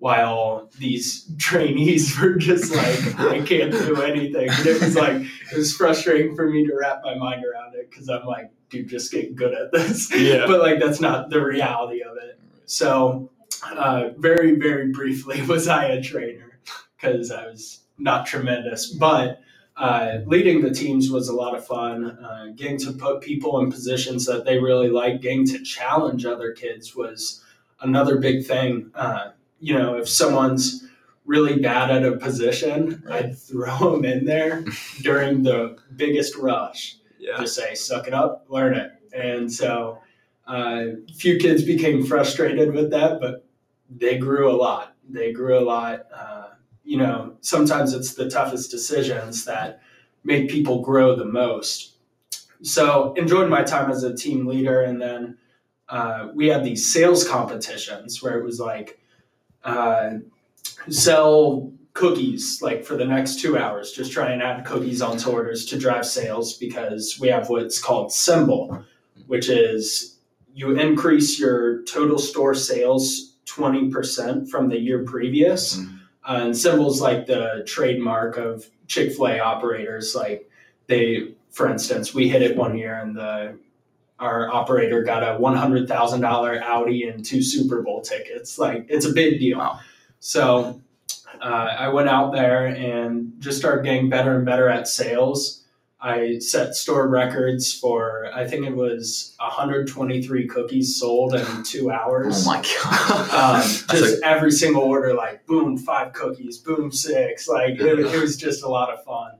while 0.04 0.68
these 0.78 1.32
trainees 1.38 2.14
were 2.20 2.34
just 2.34 2.74
like, 2.74 3.18
I 3.18 3.40
can't 3.40 3.72
do 3.72 4.02
anything. 4.02 4.50
And 4.50 4.66
it 4.66 4.82
was 4.82 4.94
like, 4.94 5.16
it 5.16 5.56
was 5.56 5.74
frustrating 5.74 6.36
for 6.36 6.46
me 6.50 6.66
to 6.66 6.76
wrap 6.76 7.00
my 7.02 7.14
mind 7.14 7.42
around 7.42 7.74
it 7.74 7.88
because 7.88 8.10
I'm 8.10 8.26
like, 8.26 8.50
dude, 8.68 8.86
just 8.86 9.10
get 9.10 9.34
good 9.34 9.54
at 9.54 9.72
this. 9.72 10.14
Yeah. 10.14 10.44
But 10.46 10.60
like, 10.60 10.78
that's 10.78 11.00
not 11.00 11.30
the 11.30 11.42
reality 11.42 12.02
of 12.02 12.18
it. 12.18 12.38
So, 12.66 13.30
uh, 13.64 14.10
very, 14.18 14.56
very 14.56 14.92
briefly, 14.92 15.40
was 15.48 15.68
I 15.68 15.86
a 15.86 16.02
trainer 16.02 16.60
because 17.00 17.30
I 17.30 17.46
was 17.46 17.80
not 17.96 18.26
tremendous. 18.26 18.92
But 18.92 19.40
uh, 19.78 20.18
leading 20.26 20.60
the 20.60 20.70
teams 20.70 21.10
was 21.10 21.30
a 21.30 21.34
lot 21.34 21.56
of 21.56 21.66
fun. 21.66 22.04
Uh, 22.04 22.48
getting 22.54 22.76
to 22.80 22.92
put 22.92 23.22
people 23.22 23.58
in 23.60 23.70
positions 23.70 24.26
that 24.26 24.44
they 24.44 24.58
really 24.58 24.90
like, 24.90 25.22
getting 25.22 25.46
to 25.46 25.62
challenge 25.62 26.26
other 26.26 26.52
kids 26.52 26.94
was 26.94 27.42
another 27.80 28.18
big 28.18 28.44
thing. 28.44 28.90
Uh, 28.94 29.30
you 29.64 29.74
know, 29.74 29.96
if 29.96 30.08
someone's 30.08 30.84
really 31.24 31.58
bad 31.58 31.90
at 31.90 32.04
a 32.04 32.16
position, 32.18 33.02
Right. 33.06 33.24
I'd 33.26 33.38
throw 33.38 33.92
them 33.92 34.04
in 34.04 34.24
there 34.26 34.62
during 35.02 35.42
the 35.42 35.76
biggest 35.96 36.36
rush 36.36 36.96
Yeah. 37.18 37.38
to 37.38 37.46
say, 37.46 37.74
suck 37.74 38.06
it 38.06 38.12
up, 38.14 38.44
learn 38.48 38.74
it. 38.74 38.90
And 39.14 39.50
so 39.50 39.98
uh, 40.46 40.82
a 41.08 41.12
few 41.14 41.38
kids 41.38 41.62
became 41.64 42.04
frustrated 42.04 42.74
with 42.74 42.90
that, 42.90 43.20
but 43.20 43.46
they 43.88 44.18
grew 44.18 44.50
a 44.50 44.56
lot. 44.66 44.94
They 45.08 45.32
grew 45.32 45.58
a 45.58 45.64
lot. 45.64 46.06
Uh, 46.14 46.48
you 46.84 46.98
know, 46.98 47.36
sometimes 47.40 47.94
it's 47.94 48.12
the 48.14 48.28
toughest 48.28 48.70
decisions 48.70 49.46
that 49.46 49.80
make 50.24 50.50
people 50.50 50.82
grow 50.82 51.16
the 51.16 51.24
most. 51.24 51.94
So 52.62 53.14
enjoyed 53.14 53.48
my 53.48 53.62
time 53.62 53.90
as 53.90 54.02
a 54.04 54.14
team 54.14 54.46
leader, 54.46 54.82
and 54.82 55.00
then 55.00 55.38
uh, 55.88 56.28
we 56.34 56.48
had 56.48 56.64
these 56.64 56.90
sales 56.92 57.26
competitions 57.26 58.22
where 58.22 58.38
it 58.38 58.44
was 58.44 58.60
like 58.60 58.98
uh, 59.64 60.10
sell 60.88 61.72
cookies 61.94 62.60
like 62.60 62.84
for 62.84 62.96
the 62.96 63.04
next 63.04 63.38
two 63.40 63.56
hours 63.56 63.92
just 63.92 64.10
try 64.12 64.32
and 64.32 64.42
add 64.42 64.64
cookies 64.64 65.00
onto 65.00 65.30
orders 65.30 65.64
to 65.64 65.78
drive 65.78 66.04
sales 66.04 66.54
because 66.58 67.18
we 67.20 67.28
have 67.28 67.48
what's 67.48 67.80
called 67.80 68.12
symbol 68.12 68.84
which 69.28 69.48
is 69.48 70.16
you 70.52 70.76
increase 70.76 71.38
your 71.38 71.82
total 71.84 72.18
store 72.18 72.52
sales 72.54 73.36
20% 73.46 74.48
from 74.50 74.68
the 74.68 74.78
year 74.78 75.04
previous 75.04 75.76
Mhm. 75.76 75.98
uh, 76.28 76.40
and 76.42 76.56
symbols 76.56 77.00
like 77.00 77.26
the 77.26 77.62
trademark 77.66 78.36
of 78.36 78.68
chick-fil-a 78.88 79.38
operators 79.38 80.14
like 80.16 80.50
they, 80.88 81.34
for 81.50 81.70
instance, 81.70 82.12
we 82.12 82.28
hit 82.28 82.42
it 82.42 82.56
one 82.56 82.76
year 82.76 82.96
and 83.00 83.16
the 83.16 83.56
our 84.18 84.52
operator 84.52 85.02
got 85.02 85.22
a 85.22 85.38
one 85.38 85.56
hundred 85.56 85.88
thousand 85.88 86.20
dollar 86.20 86.60
Audi 86.62 87.04
and 87.08 87.24
two 87.24 87.42
Super 87.42 87.82
Bowl 87.82 88.00
tickets. 88.00 88.58
Like 88.58 88.86
it's 88.88 89.06
a 89.06 89.12
big 89.12 89.38
deal. 89.38 89.58
Wow. 89.58 89.80
So 90.20 90.80
uh, 91.40 91.44
I 91.78 91.88
went 91.88 92.08
out 92.08 92.32
there 92.32 92.66
and 92.66 93.32
just 93.38 93.58
started 93.58 93.84
getting 93.84 94.08
better 94.08 94.36
and 94.36 94.44
better 94.46 94.68
at 94.68 94.88
sales. 94.88 95.64
I 96.00 96.38
set 96.38 96.74
store 96.74 97.08
records 97.08 97.72
for 97.72 98.30
I 98.34 98.46
think 98.46 98.66
it 98.66 98.76
was 98.76 99.34
123 99.38 100.46
cookies 100.48 100.96
sold 101.00 101.34
in 101.34 101.62
two 101.62 101.90
hours. 101.90 102.46
Oh 102.46 102.50
my 102.50 102.62
god. 102.62 103.30
Um, 103.34 103.62
just 103.90 104.22
every 104.22 104.52
single 104.52 104.82
order, 104.82 105.14
like 105.14 105.46
boom, 105.46 105.76
five 105.76 106.12
cookies, 106.12 106.58
boom, 106.58 106.92
six. 106.92 107.48
Like 107.48 107.80
it, 107.80 107.98
it 107.98 108.20
was 108.20 108.36
just 108.36 108.62
a 108.62 108.68
lot 108.68 108.92
of 108.92 109.02
fun. 109.02 109.32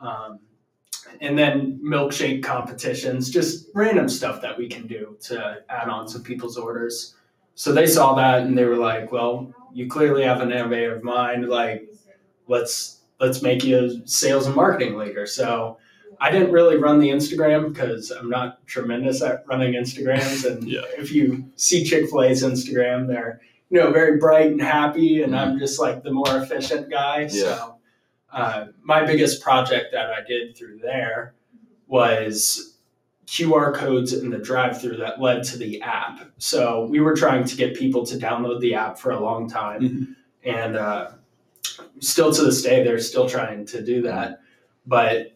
Um, 0.00 0.40
and 1.20 1.38
then 1.38 1.80
milkshake 1.82 2.42
competitions, 2.42 3.30
just 3.30 3.68
random 3.74 4.08
stuff 4.08 4.40
that 4.42 4.56
we 4.56 4.68
can 4.68 4.86
do 4.86 5.16
to 5.22 5.58
add 5.68 5.88
on 5.88 6.06
to 6.08 6.18
people's 6.18 6.56
orders. 6.56 7.14
So 7.54 7.72
they 7.72 7.86
saw 7.86 8.14
that 8.14 8.42
and 8.42 8.56
they 8.56 8.64
were 8.64 8.76
like, 8.76 9.12
"Well, 9.12 9.52
you 9.72 9.88
clearly 9.88 10.22
have 10.22 10.40
an 10.40 10.50
innovative 10.52 11.02
mind. 11.02 11.48
Like, 11.48 11.88
let's 12.48 13.00
let's 13.20 13.42
make 13.42 13.64
you 13.64 13.78
a 13.78 14.08
sales 14.08 14.46
and 14.46 14.56
marketing 14.56 14.96
leader." 14.96 15.26
So 15.26 15.78
I 16.20 16.30
didn't 16.30 16.52
really 16.52 16.76
run 16.76 17.00
the 17.00 17.08
Instagram 17.08 17.72
because 17.72 18.10
I'm 18.10 18.28
not 18.28 18.66
tremendous 18.66 19.22
at 19.22 19.44
running 19.46 19.74
Instagrams. 19.74 20.44
And 20.44 20.64
Yeah. 20.68 20.82
if 20.98 21.12
you 21.12 21.44
see 21.56 21.84
Chick 21.84 22.10
Fil 22.10 22.22
A's 22.22 22.42
Instagram, 22.42 23.06
they're 23.06 23.40
you 23.70 23.78
know 23.78 23.90
very 23.90 24.18
bright 24.18 24.50
and 24.50 24.60
happy, 24.60 25.22
and 25.22 25.32
mm-hmm. 25.32 25.52
I'm 25.52 25.58
just 25.58 25.80
like 25.80 26.02
the 26.02 26.12
more 26.12 26.36
efficient 26.36 26.90
guy. 26.90 27.26
So 27.26 27.76
uh, 28.32 28.66
my 28.82 29.04
biggest 29.04 29.42
project 29.42 29.86
that 29.92 30.10
I 30.10 30.22
did 30.26 30.56
through 30.56 30.78
there 30.78 31.34
was 31.86 32.76
QR 33.26 33.74
codes 33.74 34.12
in 34.12 34.30
the 34.30 34.38
drive-through 34.38 34.96
that 34.98 35.20
led 35.20 35.44
to 35.44 35.58
the 35.58 35.80
app. 35.82 36.30
So 36.38 36.86
we 36.86 37.00
were 37.00 37.14
trying 37.14 37.44
to 37.44 37.56
get 37.56 37.76
people 37.76 38.04
to 38.06 38.16
download 38.16 38.60
the 38.60 38.74
app 38.74 38.98
for 38.98 39.10
a 39.12 39.20
long 39.20 39.48
time, 39.48 39.80
Mhm. 39.82 40.06
and 40.44 40.76
uh, 40.76 41.10
still 42.00 42.32
to 42.32 42.42
this 42.42 42.62
day, 42.62 42.82
they're 42.82 42.98
still 42.98 43.28
trying 43.28 43.66
to 43.66 43.82
do 43.82 44.02
that. 44.02 44.40
But 44.86 45.32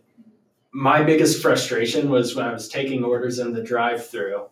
my 0.73 1.03
biggest 1.05 1.41
frustration 1.41 2.11
was 2.11 2.35
when 2.35 2.47
I 2.47 2.53
was 2.53 2.69
taking 2.69 3.05
orders 3.05 3.39
in 3.39 3.53
the 3.53 3.63
drive-through, 3.63 4.43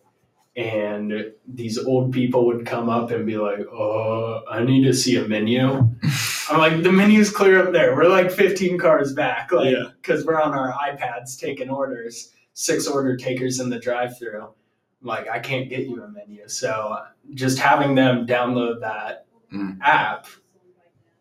and 0.55 1.33
these 1.49 1.79
old 1.79 2.13
people 2.13 2.47
would 2.47 2.65
come 2.67 2.89
up 2.89 3.11
and 3.11 3.27
be 3.27 3.39
like, 3.39 3.67
"Oh, 3.73 4.43
I 4.49 4.63
need 4.63 4.85
to 4.85 4.95
see 4.95 5.17
a 5.17 5.27
menu." 5.27 5.89
I'm 6.53 6.59
like, 6.59 6.83
"The 6.83 6.93
menu's 6.93 7.31
clear 7.31 7.67
up 7.67 7.73
there. 7.73 7.95
We're 7.97 8.09
like 8.09 8.31
15 8.31 8.79
cars 8.79 9.13
back, 9.15 9.51
like 9.53 9.73
Yeah. 9.73 9.85
because 10.01 10.25
we're 10.25 10.41
on 10.41 10.53
our 10.55 10.73
iPads 10.73 11.39
taking 11.39 11.71
orders. 11.71 12.33
Six 12.55 12.87
order 12.87 13.17
takers 13.17 13.61
in 13.61 13.71
the 13.71 13.79
drive-through. 13.79 14.43
I'm 14.43 14.49
like, 15.09 15.29
I 15.29 15.39
can't 15.39 15.69
get 15.71 15.81
you 15.89 16.03
a 16.03 16.09
menu. 16.09 16.47
So 16.49 16.99
just 17.35 17.59
having 17.59 17.95
them 17.95 18.27
download 18.27 18.81
that 18.81 19.27
Mm. 19.53 19.79
app 19.83 20.27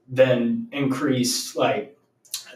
then 0.08 0.68
increased 0.72 1.56
like 1.56 1.98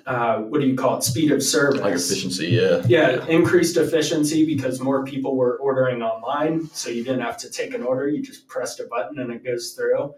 uh, 0.07 0.37
what 0.37 0.61
do 0.61 0.67
you 0.67 0.75
call 0.75 0.97
it? 0.97 1.03
Speed 1.03 1.31
of 1.31 1.41
service. 1.41 1.81
Like 1.81 1.95
efficiency, 1.95 2.47
yeah. 2.49 2.83
Yeah, 2.85 3.25
increased 3.25 3.75
efficiency 3.77 4.45
because 4.45 4.79
more 4.79 5.03
people 5.03 5.35
were 5.35 5.57
ordering 5.57 6.03
online, 6.03 6.69
so 6.73 6.91
you 6.91 7.03
didn't 7.03 7.21
have 7.21 7.37
to 7.37 7.49
take 7.49 7.73
an 7.73 7.81
order. 7.81 8.07
You 8.07 8.21
just 8.21 8.47
pressed 8.47 8.79
a 8.79 8.83
button 8.85 9.17
and 9.19 9.31
it 9.31 9.43
goes 9.43 9.71
through. 9.71 10.13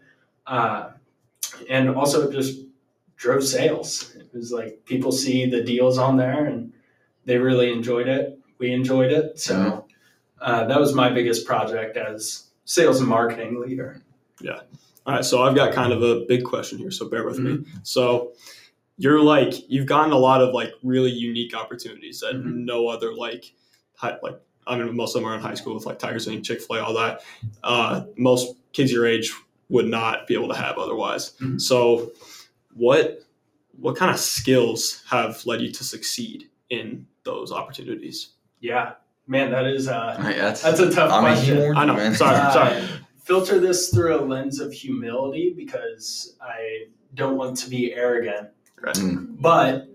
Uh, 0.46 0.90
and 1.70 1.90
also, 1.90 2.28
it 2.30 2.32
just 2.34 2.62
drove 3.16 3.44
sales. 3.44 4.16
It 4.16 4.30
was 4.34 4.52
like 4.52 4.86
people 4.86 5.12
see 5.12 5.50
the 5.50 5.64
deals 5.64 5.98
on 5.98 6.18
there 6.18 6.46
and 6.46 6.72
they 7.26 7.38
really 7.38 7.72
enjoyed 7.72 8.08
it. 8.08 8.40
We 8.60 8.72
enjoyed 8.72 9.12
it. 9.12 9.40
So 9.40 9.86
uh, 10.42 10.66
that 10.66 10.80
was 10.80 10.94
my 10.94 11.10
biggest 11.10 11.46
project 11.46 11.98
as 11.98 12.48
sales 12.66 13.00
and 13.00 13.10
marketing 13.10 13.60
leader. 13.60 14.02
Yeah. 14.42 14.60
All 15.06 15.14
right, 15.16 15.26
so 15.26 15.42
I've 15.44 15.56
got 15.56 15.74
kind 15.74 15.94
of 15.94 16.04
a 16.04 16.26
big 16.28 16.44
question 16.44 16.78
here, 16.78 16.92
so 16.92 17.08
bear 17.10 17.26
with 17.26 17.40
me. 17.40 17.66
So 17.84 18.34
you're 18.98 19.22
like 19.22 19.70
you've 19.70 19.86
gotten 19.86 20.12
a 20.12 20.18
lot 20.18 20.42
of 20.42 20.54
like 20.54 20.72
really 20.84 21.12
unique 21.12 21.56
opportunities 21.56 22.20
that 22.20 22.34
Mhm. 22.36 22.66
no 22.66 22.88
other 22.88 23.14
like 23.14 23.54
hi, 23.96 24.18
like 24.22 24.40
I 24.68 24.78
mean 24.78 24.96
most 24.96 25.16
of 25.16 25.22
them 25.22 25.32
are 25.32 25.36
in 25.36 25.42
high 25.42 25.54
school 25.54 25.76
with 25.76 25.86
like 25.86 25.98
Tigers 25.98 26.28
and 26.28 26.44
Chick 26.44 26.62
Fil 26.62 26.76
A, 26.78 26.84
all 26.84 26.94
that. 26.96 27.22
Uh, 27.64 28.04
most 28.18 28.56
kids 28.74 28.92
your 28.92 29.06
age 29.08 29.34
would 29.70 29.88
not 29.88 30.28
be 30.28 30.34
able 30.34 30.48
to 30.50 30.56
have 30.56 30.78
otherwise. 30.78 31.34
Mhm. 31.42 31.60
So 31.60 32.12
what 32.74 33.20
what 33.80 33.96
kind 33.96 34.10
of 34.12 34.20
skills 34.20 35.04
have 35.10 35.46
led 35.46 35.62
you 35.62 35.72
to 35.72 35.84
succeed 35.84 36.50
in 36.70 37.06
those 37.24 37.52
opportunities? 37.52 38.30
Yeah, 38.60 38.94
man, 39.28 39.52
that 39.52 39.66
is 39.68 39.88
uh, 39.88 40.18
Right, 40.20 40.36
that's, 40.36 40.64
that's 40.64 40.80
a 40.80 40.90
tough 40.92 41.12
I'm 41.12 41.22
question. 41.22 41.58
humor, 41.58 41.76
I 41.76 41.86
know, 41.86 41.94
man. 41.94 42.16
sorry. 42.16 42.36
Uh, 42.38 42.88
filter 43.24 43.60
this 43.60 43.90
through 43.90 44.16
a 44.20 44.22
lens 44.26 44.60
of 44.60 44.72
humility 44.74 45.54
because 45.56 46.36
I 46.42 46.86
don't 47.14 47.38
want 47.38 47.58
to 47.58 47.70
be 47.70 47.94
arrogant. 47.94 48.50
Mm. 48.82 49.40
But 49.42 49.90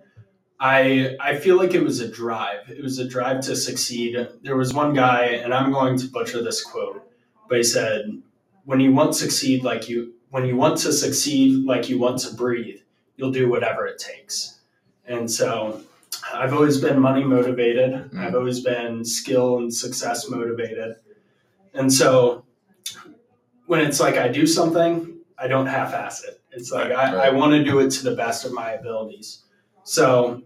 I 0.61 1.17
I 1.19 1.37
feel 1.37 1.57
like 1.57 1.75
it 1.75 1.83
was 1.83 1.99
a 2.00 2.09
drive. 2.09 2.69
It 2.71 2.83
was 2.83 2.99
a 3.00 3.05
drive 3.09 3.41
to 3.43 3.57
succeed. 3.57 4.17
There 4.43 4.57
was 4.57 4.73
one 4.75 4.93
guy, 4.95 5.25
and 5.43 5.52
I'm 5.52 5.73
going 5.73 5.99
to 5.99 6.07
butcher 6.09 6.41
this 6.43 6.62
quote, 6.62 7.02
but 7.49 7.59
he 7.59 7.64
said, 7.64 8.23
"When 8.64 8.81
you 8.81 8.92
want 8.92 9.12
to 9.12 9.19
succeed 9.19 9.62
like 9.64 9.88
you 9.88 10.14
when 10.31 10.47
you 10.47 10.57
want 10.57 10.78
to 10.78 10.92
succeed 10.92 11.64
like 11.66 11.88
you 11.90 11.99
want 11.99 12.19
to 12.21 12.35
breathe, 12.35 12.81
you'll 13.16 13.33
do 13.33 13.49
whatever 13.49 13.87
it 13.87 13.99
takes." 13.99 14.61
And 15.07 15.31
so 15.31 15.81
I've 16.33 16.52
always 16.52 16.78
been 16.81 17.00
money 17.00 17.25
motivated. 17.25 17.90
Mm. 17.92 18.19
I've 18.19 18.35
always 18.35 18.61
been 18.61 19.04
skill 19.04 19.59
and 19.59 19.73
success 19.75 20.28
motivated. 20.31 20.97
And 21.75 21.92
so 21.92 22.45
when 23.66 23.81
it's 23.81 24.00
like 24.00 24.16
I 24.16 24.28
do 24.28 24.47
something, 24.47 25.19
I 25.38 25.49
don't 25.49 25.66
half 25.66 25.92
ass 25.95 26.23
it. 26.25 26.40
It's 26.52 26.71
like 26.71 26.92
I, 26.92 27.12
I 27.12 27.14
Right. 27.16 27.35
want 27.35 27.52
to 27.52 27.64
do 27.64 27.81
it 27.81 27.90
to 27.92 28.04
the 28.04 28.14
best 28.14 28.45
of 28.45 28.52
my 28.52 28.73
abilities. 28.73 29.42
So 29.85 30.42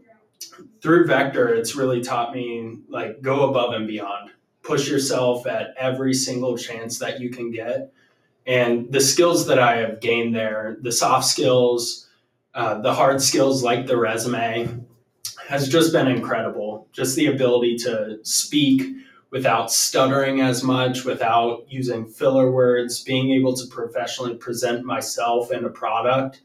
through 0.80 1.06
Vector, 1.06 1.48
it's 1.54 1.74
really 1.76 2.00
taught 2.00 2.32
me 2.34 2.78
like 2.88 3.20
go 3.20 3.48
above 3.50 3.74
and 3.74 3.86
beyond. 3.86 4.30
Push 4.62 4.88
yourself 4.88 5.46
at 5.46 5.74
every 5.76 6.14
single 6.14 6.56
chance 6.56 6.98
that 7.00 7.20
you 7.20 7.30
can 7.30 7.50
get. 7.50 7.92
And 8.46 8.92
the 8.92 9.00
skills 9.00 9.46
that 9.46 9.58
I 9.58 9.78
have 9.78 10.00
gained 10.00 10.34
there, 10.34 10.76
the 10.80 10.92
soft 10.92 11.26
skills, 11.26 12.08
uh, 12.54 12.80
the 12.80 12.94
hard 12.94 13.20
skills 13.20 13.62
like 13.62 13.86
the 13.86 13.96
resume, 13.96 14.84
has 15.48 15.68
just 15.68 15.92
been 15.92 16.08
incredible. 16.08 16.88
Just 16.92 17.16
the 17.16 17.26
ability 17.26 17.76
to 17.78 18.18
speak 18.22 18.82
without 19.30 19.72
stuttering 19.72 20.40
as 20.40 20.62
much, 20.62 21.04
without 21.04 21.66
using 21.68 22.06
filler 22.06 22.50
words, 22.50 23.02
being 23.02 23.32
able 23.32 23.54
to 23.54 23.66
professionally 23.66 24.34
present 24.34 24.84
myself 24.84 25.50
and 25.50 25.66
a 25.66 25.68
product, 25.68 26.40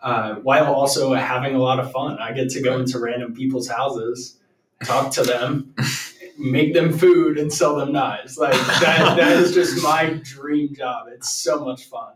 uh, 0.00 0.34
while 0.36 0.72
also 0.72 1.14
having 1.14 1.54
a 1.54 1.58
lot 1.58 1.80
of 1.80 1.90
fun. 1.90 2.18
I 2.18 2.32
get 2.32 2.50
to 2.50 2.62
go 2.62 2.78
into 2.78 2.98
random 2.98 3.34
people's 3.34 3.68
houses, 3.68 4.38
talk 4.84 5.10
to 5.12 5.22
them, 5.22 5.74
make 6.38 6.74
them 6.74 6.96
food, 6.96 7.38
and 7.38 7.52
sell 7.52 7.76
them 7.76 7.92
knives. 7.92 8.38
Like 8.38 8.52
that, 8.80 9.16
that 9.16 9.32
is 9.32 9.52
just 9.54 9.82
my 9.82 10.20
dream 10.22 10.74
job. 10.74 11.08
It's 11.10 11.30
so 11.30 11.64
much 11.64 11.84
fun. 11.84 12.14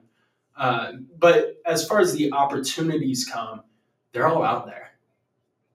Uh, 0.56 0.92
but 1.18 1.56
as 1.64 1.86
far 1.86 2.00
as 2.00 2.12
the 2.12 2.32
opportunities 2.32 3.24
come, 3.24 3.62
they're 4.12 4.26
all 4.26 4.42
out 4.42 4.66
there. 4.66 4.90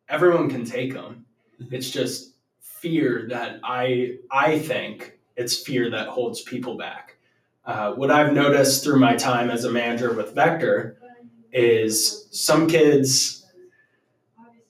Everyone 0.09 0.49
can 0.49 0.65
take 0.65 0.93
them. 0.93 1.25
It's 1.71 1.89
just 1.89 2.35
fear 2.59 3.25
that 3.29 3.59
I 3.63 4.17
I 4.29 4.59
think 4.59 5.17
it's 5.35 5.57
fear 5.57 5.89
that 5.89 6.07
holds 6.07 6.41
people 6.41 6.77
back. 6.77 7.17
Uh, 7.65 7.93
what 7.93 8.11
I've 8.11 8.33
noticed 8.33 8.83
through 8.83 8.99
my 8.99 9.15
time 9.15 9.49
as 9.49 9.63
a 9.63 9.71
manager 9.71 10.13
with 10.13 10.35
Vector 10.35 10.97
is 11.51 12.27
some 12.31 12.67
kids 12.67 13.44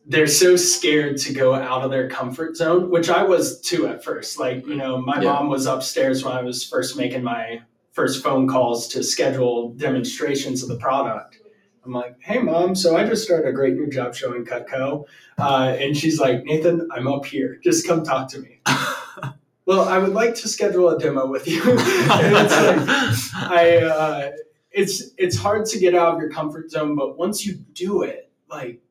they're 0.08 0.28
so 0.28 0.56
scared 0.56 1.18
to 1.18 1.34
go 1.34 1.54
out 1.56 1.82
of 1.82 1.90
their 1.92 2.08
comfort 2.08 2.56
zone, 2.56 2.90
which 2.90 3.10
I 3.10 3.24
was 3.24 3.60
too 3.62 3.88
at 3.88 4.04
first. 4.04 4.40
Like, 4.40 4.66
you 4.68 4.76
know, 4.76 5.02
my 5.02 5.16
Yeah. 5.22 5.34
mom 5.34 5.50
was 5.50 5.66
upstairs 5.66 6.24
when 6.24 6.34
I 6.34 6.42
was 6.44 6.64
first 6.64 6.96
making 6.96 7.24
my 7.24 7.62
first 7.92 8.24
phone 8.24 8.48
calls 8.48 8.88
to 8.90 9.04
schedule 9.04 9.70
demonstrations 9.74 10.62
of 10.62 10.70
the 10.70 10.78
product. 10.78 11.40
I'm 11.84 11.92
like, 11.92 12.16
hey, 12.20 12.40
mom, 12.40 12.76
so 12.76 12.96
I 12.98 13.06
just 13.08 13.24
started 13.24 13.48
a 13.48 13.54
great 13.54 13.76
new 13.76 13.88
job 13.88 14.16
showing 14.16 14.44
Cutco. 14.44 15.06
Uh, 15.38 15.76
and 15.80 15.96
she's 15.96 16.20
like, 16.20 16.44
Nathan, 16.44 16.88
I'm 16.92 17.08
up 17.08 17.26
here. 17.26 17.60
Just 17.64 17.88
come 17.88 18.04
talk 18.04 18.28
to 18.30 18.40
me. 18.40 18.60
well, 19.66 19.88
I 19.88 19.98
would 20.00 20.14
like 20.14 20.36
to 20.36 20.48
schedule 20.48 20.90
a 20.90 21.00
demo 21.00 21.28
with 21.28 21.48
you. 21.48 21.62
and 21.70 21.80
it's 21.80 23.34
like, 23.34 23.52
I, 23.52 23.78
uh, 23.78 24.32
it's, 24.72 25.12
it's 25.18 25.38
hard 25.38 25.66
to 25.68 25.80
get 25.80 25.94
out 25.96 26.16
of 26.16 26.20
your 26.20 26.30
comfort 26.32 26.72
zone, 26.72 26.96
but 26.96 27.18
once 27.18 27.46
you 27.46 27.54
do 27.74 28.02
it, 28.02 28.32
like, 28.50 28.82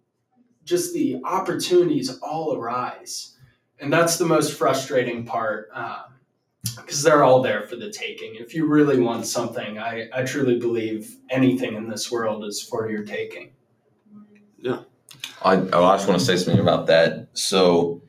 just 0.64 0.92
the 0.94 1.20
opportunities 1.24 2.18
all 2.20 2.56
arise. 2.56 3.36
And 3.80 3.92
that's 3.92 4.16
the 4.16 4.24
most 4.24 4.56
frustrating 4.56 5.24
part 5.24 5.70
because 6.76 7.02
they're 7.02 7.22
all 7.22 7.42
there 7.42 7.62
for 7.62 7.76
the 7.76 7.90
taking. 7.90 8.36
If 8.36 8.54
you 8.54 8.66
really 8.66 8.98
want 8.98 9.26
something, 9.26 9.78
I, 9.78 10.08
I 10.12 10.22
truly 10.24 10.58
believe 10.58 11.16
anything 11.30 11.74
in 11.74 11.88
this 11.88 12.10
world 12.10 12.44
is 12.44 12.62
for 12.62 12.90
your 12.90 13.04
taking. 13.04 13.52
Yeah. 14.58 14.80
I, 15.42 15.54
I 15.54 15.96
just 15.96 16.08
want 16.08 16.18
to 16.18 16.24
say 16.24 16.36
something 16.36 16.60
about 16.62 16.86
that. 16.86 17.28
So 17.34 18.02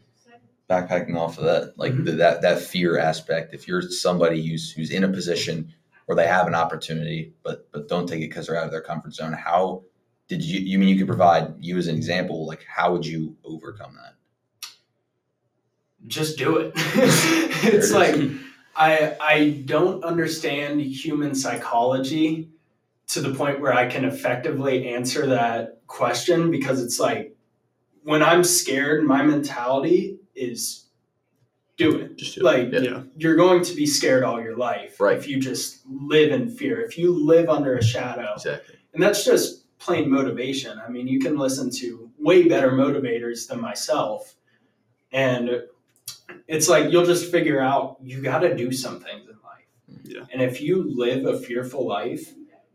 backpacking 0.70 1.18
off 1.18 1.38
of 1.38 1.44
that, 1.46 1.78
like 1.78 1.94
Mhm. 1.94 2.06
the, 2.06 2.12
that 2.14 2.42
that 2.42 2.60
fear 2.62 2.98
aspect. 2.98 3.54
If 3.54 3.68
you're 3.68 3.82
somebody 3.82 4.46
who's 4.48 4.72
who's 4.72 4.90
in 4.92 5.04
a 5.04 5.10
position 5.10 5.74
where 6.06 6.16
they 6.16 6.28
have 6.28 6.48
an 6.48 6.56
opportunity, 6.56 7.34
but 7.44 7.68
but 7.72 7.88
don't 7.88 8.08
take 8.08 8.22
it 8.22 8.30
because 8.30 8.48
they're 8.48 8.58
out 8.58 8.66
of 8.66 8.72
their 8.72 8.82
comfort 8.82 9.14
zone, 9.14 9.34
how 9.34 9.84
did 10.28 10.44
you? 10.44 10.60
You 10.60 10.80
mean 10.80 10.90
you 10.90 10.98
could 10.98 11.08
provide 11.08 11.54
you 11.60 11.78
as 11.78 11.88
an 11.88 11.96
example? 11.96 12.46
Like 12.48 12.66
how 12.68 12.92
would 12.94 13.06
you 13.06 13.36
overcome 13.44 13.96
that? 13.96 14.14
just 16.08 16.38
do 16.38 16.58
it. 16.58 16.74
There 16.76 17.74
it 17.74 17.74
it's 17.74 17.92
like 17.92 18.16
I 18.76 19.16
I 19.20 19.50
don't 19.66 20.04
understand 20.04 20.82
human 20.82 21.34
psychology 21.34 22.50
to 23.08 23.22
the 23.22 23.34
point 23.34 23.60
where 23.60 23.74
I 23.74 23.88
can 23.88 24.06
effectively 24.06 24.90
answer 24.90 25.26
that 25.28 25.82
question 25.88 26.52
because 26.52 26.84
it's 26.84 27.00
like 27.00 27.36
when 28.04 28.22
I'm 28.22 28.44
scared, 28.44 29.04
my 29.04 29.24
mentality 29.24 30.20
is 30.36 30.86
do 31.78 31.96
it. 31.98 32.18
Just 32.18 32.36
do. 32.36 32.42
Like 32.42 32.72
Yeah. 32.72 32.80
Yeah. 32.82 33.04
you're 33.18 33.36
going 33.36 33.64
to 33.64 33.76
be 33.76 33.86
scared 33.88 34.24
all 34.24 34.40
your 34.42 34.58
life 34.58 35.00
Right. 35.00 35.18
if 35.18 35.28
you 35.28 35.40
just 35.40 35.82
live 35.90 36.32
in 36.32 36.50
fear. 36.50 36.82
If 36.82 36.98
you 37.00 37.12
live 37.26 37.50
under 37.50 37.76
a 37.78 37.84
shadow, 37.84 38.34
Exactly. 38.34 38.76
and 38.94 39.02
that's 39.02 39.26
just 39.26 39.65
plain 39.80 40.10
motivation. 40.10 40.80
I 40.80 40.90
mean, 40.90 41.08
you 41.08 41.20
can 41.20 41.38
listen 41.38 41.70
to 41.72 42.10
way 42.18 42.48
better 42.48 42.72
motivators 42.72 43.48
than 43.48 43.60
myself. 43.60 44.36
And 45.12 45.64
it's 46.48 46.68
like 46.70 46.92
you'll 46.92 47.06
just 47.06 47.32
figure 47.32 47.62
out 47.62 47.98
you 48.02 48.22
got 48.22 48.40
to 48.40 48.56
do 48.56 48.72
some 48.72 49.00
things 49.00 49.30
in 49.30 49.36
life. 49.44 50.04
Yeah. 50.04 50.26
And 50.32 50.42
if 50.42 50.62
you 50.62 50.84
live 50.96 51.26
a 51.26 51.40
fearful 51.40 51.88
life, 51.88 52.34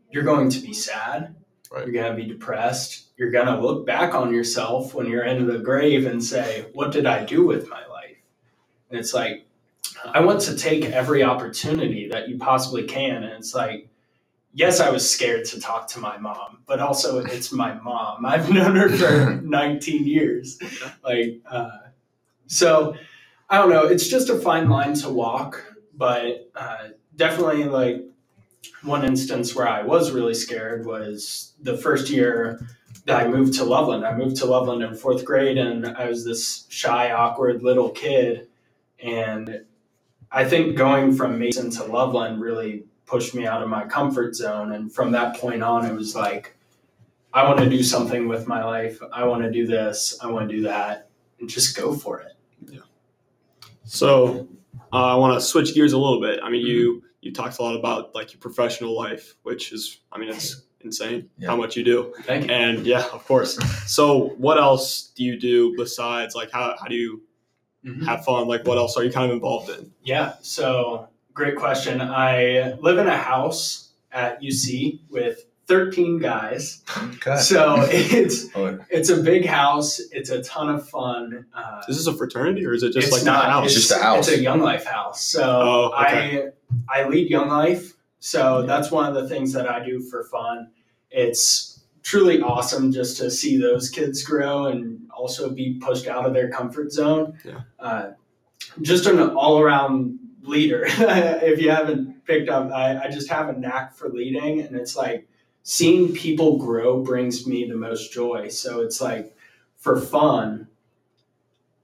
you're 0.09 0.23
going 0.23 0.49
to 0.49 0.59
be 0.59 0.73
sad. 0.73 1.35
Right. 1.71 1.85
You're 1.85 1.93
going 1.93 2.15
to 2.15 2.21
be 2.21 2.27
depressed. 2.27 3.11
You're 3.17 3.31
going 3.31 3.47
to 3.47 3.59
look 3.59 3.85
back 3.85 4.13
on 4.13 4.33
yourself 4.33 4.93
when 4.93 5.07
you're 5.07 5.23
in 5.23 5.47
the 5.47 5.59
grave 5.59 6.05
and 6.05 6.23
say, 6.23 6.65
What 6.73 6.91
did 6.91 7.05
I 7.05 7.23
do 7.23 7.45
with 7.45 7.69
my 7.69 7.85
life? 7.85 8.17
And 8.89 8.99
it's 8.99 9.13
like, 9.13 9.45
I 10.05 10.19
want 10.19 10.41
to 10.41 10.57
take 10.57 10.85
every 10.85 11.23
opportunity 11.23 12.09
that 12.09 12.27
you 12.27 12.37
possibly 12.37 12.83
can. 12.83 13.23
And 13.23 13.33
it's 13.33 13.55
like, 13.55 13.87
yes, 14.53 14.79
I 14.79 14.89
was 14.89 15.09
scared 15.09 15.45
to 15.45 15.59
talk 15.59 15.87
to 15.89 15.99
my 15.99 16.17
mom, 16.17 16.59
but 16.65 16.79
also 16.79 17.19
it's 17.19 17.51
my 17.51 17.73
mom. 17.73 18.25
I've 18.25 18.51
known 18.51 18.75
her 18.75 18.89
for 18.89 19.41
19 19.43 20.05
years. 20.05 20.59
Like, 21.03 21.41
uh, 21.49 21.69
so 22.47 22.95
I 23.49 23.57
don't 23.57 23.69
know. 23.69 23.85
It's 23.85 24.07
just 24.07 24.29
a 24.29 24.39
fine 24.39 24.69
line 24.69 24.93
to 24.95 25.09
walk, 25.09 25.63
but 25.93 26.49
uh, 26.55 26.89
definitely 27.15 27.65
like 27.65 28.05
one 28.83 29.05
instance 29.05 29.55
where 29.55 29.67
I 29.67 29.83
was 29.83 30.11
really 30.11 30.33
scared 30.33 30.85
was 30.85 31.53
the 31.61 31.77
first 31.77 32.09
year 32.09 32.65
that 33.05 33.25
I 33.25 33.27
moved 33.27 33.53
to 33.55 33.63
Loveland. 33.63 34.05
I 34.05 34.15
moved 34.15 34.37
to 34.37 34.45
Loveland 34.45 34.83
in 34.83 34.95
fourth 34.95 35.25
grade, 35.25 35.57
and 35.57 35.85
I 35.87 36.07
was 36.07 36.25
this 36.25 36.65
shy, 36.69 37.11
awkward 37.11 37.63
little 37.63 37.89
kid. 37.89 38.47
And 39.03 39.65
I 40.31 40.45
think 40.45 40.77
going 40.77 41.13
from 41.13 41.39
Mason 41.39 41.71
to 41.71 41.83
Loveland 41.83 42.41
really 42.41 42.85
pushed 43.11 43.35
me 43.35 43.45
out 43.45 43.61
of 43.61 43.67
my 43.69 43.83
comfort 43.85 44.33
zone. 44.35 44.71
And 44.71 44.91
from 44.91 45.11
that 45.11 45.35
point 45.35 45.61
on, 45.61 45.85
it 45.85 45.93
was 45.93 46.15
like, 46.15 46.55
I 47.33 47.43
want 47.47 47.59
to 47.59 47.69
do 47.69 47.83
something 47.83 48.27
with 48.27 48.47
my 48.47 48.63
life. 48.63 48.99
I 49.13 49.25
want 49.25 49.43
to 49.43 49.51
do 49.51 49.67
this. 49.67 50.17
I 50.23 50.27
want 50.27 50.49
to 50.49 50.55
do 50.55 50.61
that. 50.63 51.09
And 51.39 51.49
just 51.49 51.75
go 51.75 51.93
for 51.93 52.21
it. 52.21 52.31
Yeah. 52.69 52.79
So 53.83 54.47
uh, 54.93 55.13
I 55.13 55.15
want 55.15 55.33
to 55.39 55.41
switch 55.45 55.73
gears 55.75 55.93
a 55.93 55.97
little 55.97 56.21
bit. 56.21 56.39
I 56.41 56.49
mean, 56.49 56.65
you 56.65 57.03
you 57.21 57.31
talked 57.31 57.59
a 57.59 57.61
lot 57.61 57.75
about 57.75 58.15
like 58.15 58.33
your 58.33 58.39
professional 58.39 58.95
life, 58.97 59.35
which 59.43 59.71
is, 59.73 59.99
I 60.11 60.17
mean, 60.17 60.29
it's 60.29 60.63
insane 60.83 61.29
Yeah. 61.37 61.49
how 61.49 61.55
much 61.55 61.75
you 61.77 61.83
do. 61.83 62.13
Thank 62.23 62.47
you. 62.47 62.51
And 62.51 62.85
yeah, 62.87 63.05
of 63.13 63.23
course. 63.27 63.59
So 63.85 64.29
what 64.37 64.57
else 64.57 65.11
do 65.15 65.23
you 65.23 65.39
do 65.39 65.75
besides 65.77 66.33
like 66.35 66.49
how 66.51 66.75
how 66.79 66.87
do 66.87 66.95
you 66.95 67.21
Mhm. 67.85 68.05
have 68.05 68.23
fun? 68.25 68.47
Like 68.47 68.65
what 68.67 68.77
else 68.77 68.95
are 68.97 69.03
you 69.03 69.11
kind 69.11 69.29
of 69.29 69.35
involved 69.35 69.69
in? 69.69 69.91
Yeah, 70.03 70.33
so 70.41 71.07
great 71.33 71.55
question. 71.55 72.01
I 72.01 72.73
live 72.81 72.97
in 72.97 73.07
a 73.07 73.17
house 73.17 73.89
at 74.11 74.41
UC 74.41 74.99
with 75.09 75.45
13 75.67 76.19
guys. 76.19 76.83
Okay. 76.97 77.37
So 77.37 77.75
it's 77.89 78.47
Oh, 78.55 78.77
it's 78.89 79.09
a 79.09 79.17
big 79.21 79.45
house. 79.45 79.99
It's 80.11 80.29
a 80.29 80.43
ton 80.43 80.69
of 80.69 80.87
fun. 80.89 81.45
Uh, 81.53 81.81
Is 81.87 81.97
this 81.97 82.07
a 82.07 82.17
fraternity 82.17 82.65
or 82.65 82.73
is 82.73 82.83
it 82.83 82.91
just 82.93 83.11
like 83.11 83.23
not. 83.23 83.45
a 83.45 83.51
house? 83.51 83.65
It's 83.67 83.75
It's 83.77 83.87
just 83.87 83.99
a 83.99 84.03
house. 84.03 84.27
It's 84.27 84.37
a 84.37 84.41
Young 84.41 84.59
Life 84.59 84.85
house. 84.85 85.23
So 85.25 85.91
Oh, 85.93 86.01
okay. 86.05 86.49
I 86.89 87.03
I 87.03 87.07
lead 87.07 87.29
Young 87.29 87.47
Life. 87.47 87.93
So 88.19 88.65
that's 88.65 88.91
one 88.91 89.07
of 89.07 89.15
the 89.15 89.27
things 89.29 89.53
that 89.53 89.67
I 89.69 89.83
do 89.85 90.01
for 90.01 90.25
fun. 90.25 90.71
It's 91.09 91.81
truly 92.03 92.41
awesome 92.41 92.91
just 92.91 93.17
to 93.17 93.31
see 93.31 93.57
those 93.57 93.89
kids 93.89 94.23
grow 94.23 94.65
and 94.65 94.99
also 95.15 95.49
be 95.51 95.79
pushed 95.81 96.07
out 96.07 96.25
of 96.25 96.33
their 96.33 96.49
comfort 96.49 96.91
zone. 96.91 97.37
Yeah. 97.45 97.61
Uh, 97.79 98.11
just 98.81 99.05
an 99.05 99.19
all 99.21 99.59
around 99.59 100.19
leader. 100.43 100.83
if 100.87 101.59
you 101.59 101.69
haven't 101.69 102.25
picked 102.25 102.49
up, 102.49 102.71
I, 102.71 103.03
I 103.03 103.09
just 103.09 103.29
have 103.29 103.49
a 103.49 103.53
knack 103.53 103.95
for 103.95 104.09
leading, 104.09 104.61
and 104.61 104.75
it's 104.75 104.95
like 104.95 105.27
seeing 105.63 106.13
people 106.13 106.57
grow 106.57 107.01
brings 107.03 107.45
me 107.47 107.67
the 107.67 107.75
most 107.75 108.11
joy. 108.11 108.47
So 108.49 108.81
it's 108.81 108.99
like 109.01 109.35
for 109.77 109.99
fun, 109.99 110.67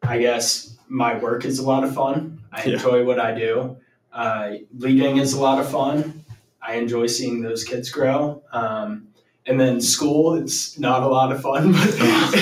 I 0.03 0.19
guess 0.19 0.77
my 0.87 1.17
work 1.17 1.45
is 1.45 1.59
a 1.59 1.65
lot 1.65 1.83
of 1.83 1.93
fun. 1.93 2.39
I 2.51 2.63
Yeah. 2.63 2.73
enjoy 2.73 3.03
what 3.05 3.19
I 3.19 3.33
do. 3.33 3.77
Uh, 4.13 4.53
leading 4.77 5.17
is 5.17 5.33
a 5.33 5.39
lot 5.39 5.59
of 5.59 5.69
fun. 5.69 6.23
I 6.61 6.75
enjoy 6.75 7.07
seeing 7.07 7.41
those 7.41 7.63
kids 7.63 7.89
grow. 7.89 8.41
Um, 8.51 9.07
and 9.45 9.59
then 9.59 9.79
school, 9.79 10.33
it's 10.35 10.77
not 10.79 11.03
a 11.03 11.07
lot 11.07 11.31
of 11.31 11.41
fun, 11.41 11.71
but 11.73 11.79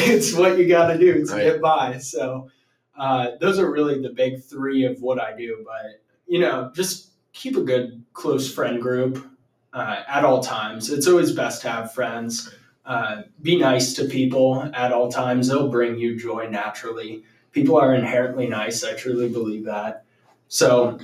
it's 0.08 0.34
what 0.34 0.58
you 0.58 0.67
got 0.67 0.91
to 0.91 0.97
do 0.97 1.25
to 1.25 1.32
Right. 1.34 1.43
get 1.43 1.62
by. 1.62 1.97
So 1.99 2.49
uh, 2.97 3.32
those 3.39 3.60
are 3.60 3.69
really 3.69 4.01
the 4.01 4.10
big 4.10 4.41
three 4.43 4.86
of 4.86 5.01
what 5.01 5.19
I 5.19 5.36
do. 5.36 5.65
But 5.65 6.01
you 6.28 6.40
know, 6.40 6.72
just 6.74 7.12
keep 7.34 7.56
a 7.56 7.62
good 7.62 8.04
close 8.14 8.52
friend 8.52 8.82
group 8.82 9.26
uh, 9.74 10.04
at 10.08 10.24
all 10.24 10.42
times. 10.42 10.90
It's 10.90 11.08
always 11.08 11.32
best 11.32 11.62
to 11.64 11.70
have 11.70 11.94
friends. 11.94 12.54
Uh, 12.86 13.24
be 13.42 13.58
nice 13.58 13.94
to 13.94 14.06
people 14.06 14.70
at 14.74 14.92
all 14.92 15.12
times. 15.12 15.48
They'll 15.48 15.70
bring 15.70 15.98
you 15.98 16.18
joy 16.18 16.48
naturally. 16.50 17.24
People 17.52 17.78
are 17.78 17.94
inherently 17.94 18.48
nice. 18.48 18.84
I 18.84 18.94
truly 18.94 19.30
believe 19.30 19.66
that. 19.66 20.06
So, 20.48 21.00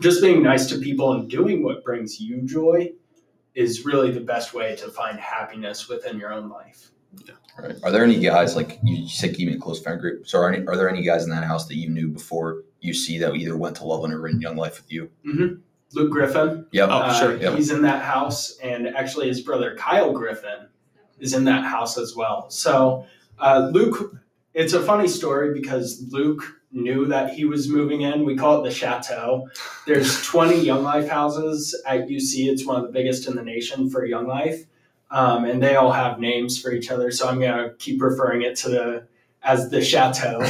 just 0.00 0.22
being 0.22 0.42
nice 0.42 0.66
to 0.66 0.78
people 0.78 1.12
and 1.12 1.28
doing 1.28 1.62
what 1.62 1.84
brings 1.84 2.20
you 2.20 2.42
joy 2.42 2.92
is 3.54 3.84
really 3.84 4.10
the 4.10 4.20
best 4.20 4.54
way 4.54 4.76
to 4.76 4.88
find 4.88 5.18
happiness 5.18 5.88
within 5.88 6.18
your 6.18 6.32
own 6.32 6.48
life. 6.48 6.90
Yeah. 7.26 7.34
Right. 7.58 7.76
Are 7.82 7.90
there 7.90 8.04
any 8.04 8.18
guys 8.20 8.56
like 8.56 8.78
you 8.82 9.08
said 9.08 9.34
keeping 9.34 9.54
a 9.54 9.58
close 9.58 9.82
friend 9.82 10.00
group? 10.00 10.26
So 10.26 10.38
are, 10.38 10.52
any, 10.52 10.66
are 10.66 10.76
there 10.76 10.88
any 10.88 11.02
guys 11.02 11.24
in 11.24 11.30
that 11.30 11.44
house 11.44 11.66
that 11.68 11.76
you 11.76 11.88
knew 11.88 12.08
before 12.08 12.62
UC 12.86 13.20
that 13.20 13.34
either 13.34 13.56
went 13.56 13.76
to 13.76 13.84
Loveland 13.84 14.14
or 14.14 14.28
in 14.28 14.40
Young 14.40 14.56
Life 14.56 14.76
with 14.76 14.92
you? 14.92 15.10
Luke 15.94 16.10
Griffin, 16.10 16.66
Yep. 16.72 16.88
Oh, 16.90 16.92
uh, 16.92 17.14
sure. 17.14 17.36
Yep. 17.36 17.54
he's 17.54 17.70
in 17.70 17.82
that 17.82 18.02
house, 18.02 18.56
and 18.58 18.88
actually 18.88 19.28
his 19.28 19.40
brother 19.40 19.76
Kyle 19.76 20.12
Griffin 20.12 20.68
is 21.20 21.32
in 21.32 21.44
that 21.44 21.64
house 21.64 21.96
as 21.96 22.14
well. 22.16 22.50
So 22.50 23.06
uh, 23.38 23.70
Luke, 23.72 24.16
it's 24.54 24.72
a 24.72 24.82
funny 24.82 25.08
story 25.08 25.54
because 25.54 26.04
Luke 26.10 26.42
knew 26.72 27.06
that 27.06 27.30
he 27.32 27.44
was 27.44 27.68
moving 27.68 28.02
in. 28.02 28.24
We 28.24 28.36
call 28.36 28.60
it 28.60 28.68
the 28.68 28.74
Chateau. 28.74 29.48
There's 29.86 30.22
20 30.26 30.60
Young 30.60 30.82
Life 30.82 31.08
houses 31.08 31.80
at 31.86 32.08
UC. 32.08 32.48
It's 32.50 32.66
one 32.66 32.76
of 32.76 32.82
the 32.86 32.92
biggest 32.92 33.28
in 33.28 33.36
the 33.36 33.42
nation 33.42 33.88
for 33.88 34.04
Young 34.04 34.26
Life, 34.26 34.64
um, 35.10 35.44
and 35.44 35.62
they 35.62 35.76
all 35.76 35.92
have 35.92 36.18
names 36.18 36.60
for 36.60 36.72
each 36.72 36.90
other. 36.90 37.10
So 37.10 37.28
I'm 37.28 37.40
gonna 37.40 37.74
keep 37.78 38.02
referring 38.02 38.42
it 38.42 38.56
to 38.56 38.68
the 38.68 39.06
as 39.42 39.70
the 39.70 39.80
Chateau, 39.82 40.40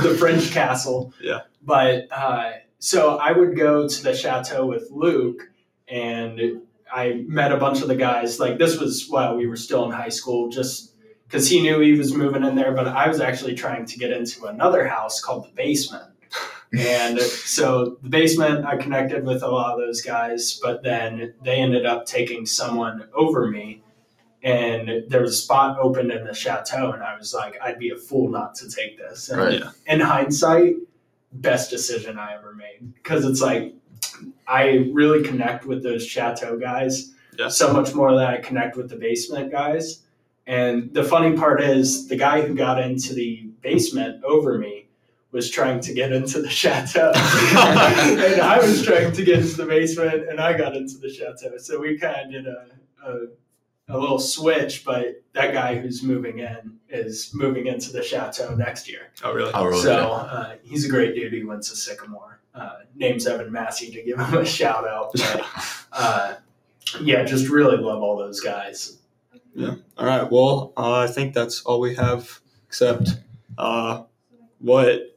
the 0.00 0.16
French 0.18 0.50
castle. 0.50 1.12
Yeah. 1.20 1.40
But 1.62 2.08
uh, 2.10 2.52
so 2.78 3.16
I 3.16 3.32
would 3.32 3.56
go 3.56 3.88
to 3.88 4.02
the 4.02 4.14
Chateau 4.14 4.66
with 4.66 4.88
Luke, 4.90 5.50
and 5.88 6.62
I 6.92 7.24
met 7.26 7.52
a 7.52 7.56
bunch 7.56 7.82
of 7.82 7.88
the 7.88 7.96
guys. 7.96 8.38
Like 8.40 8.58
this 8.58 8.78
was 8.78 9.06
while 9.08 9.36
we 9.36 9.46
were 9.46 9.56
still 9.56 9.84
in 9.84 9.90
high 9.90 10.08
school, 10.08 10.48
just 10.48 10.94
because 11.24 11.48
he 11.48 11.60
knew 11.60 11.80
he 11.80 11.92
was 11.92 12.14
moving 12.14 12.44
in 12.44 12.54
there. 12.54 12.72
But 12.72 12.88
I 12.88 13.08
was 13.08 13.20
actually 13.20 13.54
trying 13.54 13.86
to 13.86 13.98
get 13.98 14.12
into 14.12 14.46
another 14.46 14.86
house 14.86 15.20
called 15.20 15.44
the 15.44 15.52
basement. 15.54 16.04
And 16.72 17.18
so 17.20 17.96
the 18.02 18.10
basement, 18.10 18.66
I 18.66 18.76
connected 18.76 19.24
with 19.24 19.42
a 19.42 19.48
lot 19.48 19.72
of 19.72 19.78
those 19.78 20.02
guys, 20.02 20.60
but 20.62 20.82
then 20.82 21.34
they 21.42 21.56
ended 21.56 21.86
up 21.86 22.04
taking 22.04 22.44
someone 22.44 23.08
over 23.14 23.48
me. 23.48 23.82
And 24.42 25.04
there 25.08 25.20
was 25.20 25.32
a 25.32 25.36
spot 25.36 25.78
open 25.80 26.10
in 26.12 26.24
the 26.24 26.32
chateau, 26.32 26.92
and 26.92 27.02
I 27.02 27.16
was 27.16 27.34
like, 27.34 27.58
I'd 27.60 27.78
be 27.78 27.90
a 27.90 27.96
fool 27.96 28.28
not 28.28 28.54
to 28.56 28.70
take 28.70 28.96
this. 28.96 29.30
And 29.30 29.40
Right. 29.40 29.62
In 29.86 29.98
hindsight, 29.98 30.76
best 31.32 31.70
decision 31.70 32.18
I 32.18 32.34
ever 32.34 32.54
made 32.54 32.94
because 32.94 33.24
it's 33.24 33.40
like 33.40 33.74
I 34.46 34.88
really 34.92 35.22
connect 35.26 35.66
with 35.66 35.82
those 35.82 36.06
chateau 36.06 36.58
guys 36.58 37.12
Yeah. 37.38 37.48
so 37.48 37.72
much 37.72 37.94
more 37.94 38.12
than 38.14 38.26
I 38.26 38.38
connect 38.38 38.76
with 38.76 38.88
the 38.88 38.96
basement 38.96 39.50
guys. 39.52 40.02
And 40.46 40.92
the 40.94 41.04
funny 41.04 41.36
part 41.36 41.60
is, 41.62 42.08
the 42.08 42.16
guy 42.16 42.40
who 42.40 42.54
got 42.54 42.80
into 42.80 43.12
the 43.12 43.50
basement 43.60 44.24
over 44.24 44.56
me 44.56 44.86
was 45.30 45.50
trying 45.50 45.78
to 45.80 45.92
get 45.92 46.10
into 46.10 46.40
the 46.40 46.48
chateau, 46.48 47.12
and 47.14 48.40
I 48.40 48.58
was 48.58 48.82
trying 48.82 49.12
to 49.12 49.24
get 49.24 49.40
into 49.40 49.56
the 49.58 49.66
basement, 49.66 50.26
and 50.30 50.40
I 50.40 50.56
got 50.56 50.74
into 50.74 50.96
the 50.96 51.10
chateau. 51.12 51.58
So 51.58 51.78
we 51.78 51.98
kind 51.98 52.16
of 52.24 52.30
did 52.32 52.46
a, 52.46 52.66
a 53.04 53.26
a 53.88 53.96
little 53.98 54.18
switch, 54.18 54.84
but 54.84 55.22
that 55.32 55.52
guy 55.54 55.76
who's 55.78 56.02
moving 56.02 56.40
in 56.40 56.78
is 56.90 57.30
moving 57.34 57.66
into 57.66 57.90
the 57.92 58.02
chateau 58.02 58.54
next 58.54 58.88
year. 58.88 59.10
Oh, 59.24 59.32
really? 59.32 59.50
Oh, 59.54 59.64
really? 59.66 59.82
So 59.82 60.12
uh, 60.12 60.56
he's 60.62 60.84
a 60.84 60.88
great 60.88 61.14
dude. 61.14 61.32
He 61.32 61.44
went 61.44 61.62
to 61.64 61.76
Sycamore. 61.76 62.40
Uh, 62.54 62.78
name's 62.96 63.26
Evan 63.26 63.50
Massey 63.52 63.90
to 63.90 64.02
give 64.02 64.18
him 64.18 64.34
a 64.38 64.44
shout 64.44 64.86
out. 64.86 65.12
But, 65.14 65.46
uh, 65.92 66.34
yeah, 67.00 67.22
just 67.24 67.48
really 67.48 67.76
love 67.76 68.02
all 68.02 68.16
those 68.16 68.40
guys. 68.40 68.98
Yeah. 69.54 69.74
All 69.96 70.06
right. 70.06 70.30
Well, 70.30 70.72
uh, 70.76 70.94
I 71.00 71.06
think 71.06 71.34
that's 71.34 71.62
all 71.62 71.80
we 71.80 71.94
have. 71.94 72.40
Except, 72.66 73.08
uh, 73.56 74.02
what, 74.58 75.16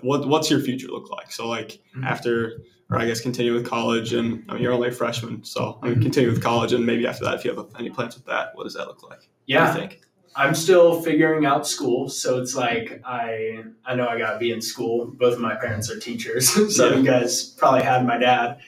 what, 0.00 0.26
what's 0.26 0.50
your 0.50 0.60
future 0.60 0.88
look 0.88 1.10
like? 1.10 1.30
So, 1.32 1.46
like 1.48 1.80
Mhm. 1.96 2.04
after, 2.06 2.62
or 2.92 2.98
I 2.98 3.06
guess 3.06 3.20
continue 3.20 3.54
with 3.54 3.66
college, 3.66 4.12
and 4.12 4.44
I 4.48 4.54
mean, 4.54 4.62
you're 4.62 4.72
only 4.72 4.88
a 4.88 4.92
freshman, 4.92 5.42
so 5.44 5.78
I 5.82 5.88
mean, 5.88 5.98
Mhm. 5.98 6.02
continue 6.02 6.30
with 6.30 6.42
college, 6.42 6.72
and 6.72 6.84
maybe 6.84 7.06
after 7.06 7.24
that, 7.24 7.34
if 7.34 7.44
you 7.44 7.54
have 7.54 7.66
any 7.78 7.90
plans 7.90 8.14
with 8.14 8.26
that, 8.26 8.50
what 8.54 8.64
does 8.64 8.74
that 8.74 8.86
look 8.86 9.02
like? 9.08 9.20
Yeah, 9.46 9.72
you 9.74 9.80
think? 9.80 10.00
I'm 10.36 10.54
still 10.54 11.00
figuring 11.02 11.44
out 11.44 11.66
school, 11.66 12.08
so 12.08 12.40
it's 12.40 12.54
like 12.54 13.00
I 13.04 13.64
I 13.84 13.94
know 13.94 14.06
I 14.08 14.18
gotta 14.18 14.38
be 14.38 14.52
in 14.52 14.60
school. 14.62 15.06
Both 15.18 15.34
of 15.34 15.40
my 15.40 15.54
parents 15.54 15.90
are 15.90 15.98
teachers, 15.98 16.48
so 16.76 16.88
Yeah. 16.90 16.96
you 16.96 17.02
guys 17.02 17.44
probably 17.58 17.82
had 17.82 18.06
my 18.06 18.18
dad, 18.18 18.58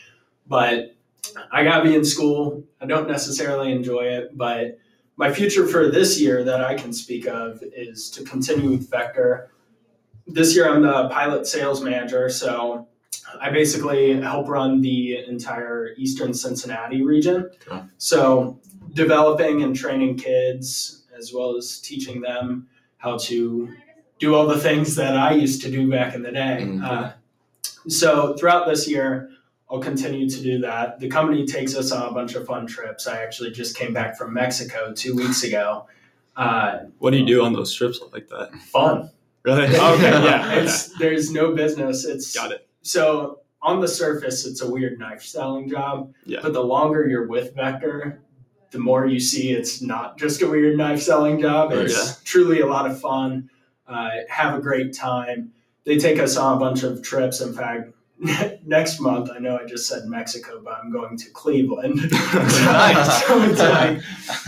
but 0.47 0.95
I 1.51 1.65
gotta 1.65 1.85
be 1.85 1.95
in 1.95 2.05
school. 2.05 2.65
I 2.81 2.87
don't 2.87 3.09
necessarily 3.09 3.73
enjoy 3.73 4.05
it, 4.05 4.37
but 4.37 4.79
my 5.17 5.33
future 5.33 5.67
for 5.67 5.89
this 5.91 6.21
year 6.21 6.45
that 6.45 6.63
I 6.63 6.75
can 6.75 6.93
speak 6.93 7.27
of 7.27 7.63
is 7.75 8.11
to 8.11 8.25
continue 8.25 8.71
with 8.71 8.91
Vector. 8.91 9.51
This 10.27 10.55
year 10.57 10.69
I'm 10.69 10.83
the 10.83 11.09
pilot 11.09 11.47
sales 11.47 11.83
manager, 11.83 12.29
so 12.29 12.89
I 13.41 13.51
basically 13.51 14.21
help 14.21 14.49
run 14.49 14.81
the 14.81 15.25
entire 15.27 15.91
Eastern 15.97 16.33
Cincinnati 16.35 17.03
region. 17.03 17.51
Okay. 17.69 17.83
So 17.99 18.59
developing 18.93 19.63
and 19.63 19.75
training 19.75 20.17
kids 20.19 21.05
as 21.17 21.33
well 21.33 21.57
as 21.57 21.79
teaching 21.81 22.21
them 22.21 22.69
how 22.99 23.19
to 23.19 23.69
do 24.19 24.35
all 24.35 24.47
the 24.47 24.59
things 24.59 24.95
that 24.97 25.17
I 25.17 25.33
used 25.33 25.63
to 25.63 25.71
do 25.71 25.91
back 25.91 26.15
in 26.15 26.23
the 26.23 26.33
day. 26.33 26.59
Mhm. 26.63 26.83
Uh, 26.85 27.13
so 27.89 28.35
throughout 28.35 28.67
this 28.67 28.89
year, 28.89 29.31
I'll 29.71 29.81
continue 29.81 30.29
to 30.29 30.43
do 30.43 30.59
that. 30.61 31.01
The 31.01 31.09
company 31.09 31.47
takes 31.47 31.75
us 31.75 31.91
on 31.93 32.09
a 32.09 32.13
bunch 32.13 32.35
of 32.35 32.47
fun 32.47 32.67
trips. 32.67 33.07
I 33.07 33.23
actually 33.23 33.51
just 33.51 33.77
came 33.77 33.93
back 33.93 34.17
from 34.17 34.33
Mexico 34.33 34.93
two 34.95 35.15
weeks 35.17 35.43
ago. 35.43 35.87
Uh, 36.37 36.79
What 36.99 37.11
do 37.11 37.19
you 37.19 37.27
do 37.27 37.45
on 37.45 37.53
those 37.53 37.73
trips 37.73 38.01
like 38.13 38.29
that? 38.29 38.51
fun. 38.73 39.11
Really? 39.43 39.65
Okay. 39.77 40.11
Yeah. 40.11 40.55
it's 40.55 40.89
there's 40.99 41.31
no 41.31 41.53
business. 41.55 42.05
It's 42.05 42.35
Got 42.35 42.53
it. 42.53 42.67
So 42.85 43.41
on 43.63 43.81
the 43.81 43.89
surface, 43.89 44.47
it's 44.47 44.61
a 44.61 44.71
weird 44.71 44.99
knife 44.99 45.23
selling 45.23 45.69
job. 45.69 46.13
Yeah. 46.27 46.41
But 46.43 46.53
the 46.53 46.63
longer 46.63 47.09
you're 47.09 47.27
with 47.27 47.55
Vector, 47.57 48.21
the 48.71 48.79
more 48.79 49.07
you 49.07 49.19
see 49.19 49.53
it's 49.53 49.81
not 49.81 50.19
just 50.19 50.43
a 50.43 50.49
weird 50.49 50.77
knife 50.77 51.01
selling 51.01 51.41
job. 51.41 51.73
It's 51.73 52.23
truly 52.25 52.61
a 52.61 52.67
lot 52.67 52.91
of 52.91 53.01
fun. 53.01 53.49
Uh, 53.89 54.11
have 54.29 54.59
a 54.59 54.61
great 54.61 54.95
time. 54.95 55.53
They 55.85 55.99
take 55.99 56.19
us 56.19 56.37
on 56.37 56.57
a 56.57 56.61
bunch 56.61 56.83
of 56.83 57.03
trips. 57.03 57.41
In 57.41 57.55
fact, 57.55 57.93
next 58.65 59.01
month, 59.01 59.31
I 59.35 59.39
know 59.39 59.59
I 59.59 59.67
just 59.67 59.87
said 59.87 60.05
Mexico, 60.07 60.61
but 60.63 60.79
I'm 60.83 60.91
going 60.91 61.17
to 61.17 61.31
Cleveland. 61.31 62.11
Nice. 62.11 63.27
so 63.27 63.43
it's 63.43 63.59
like 63.59 64.01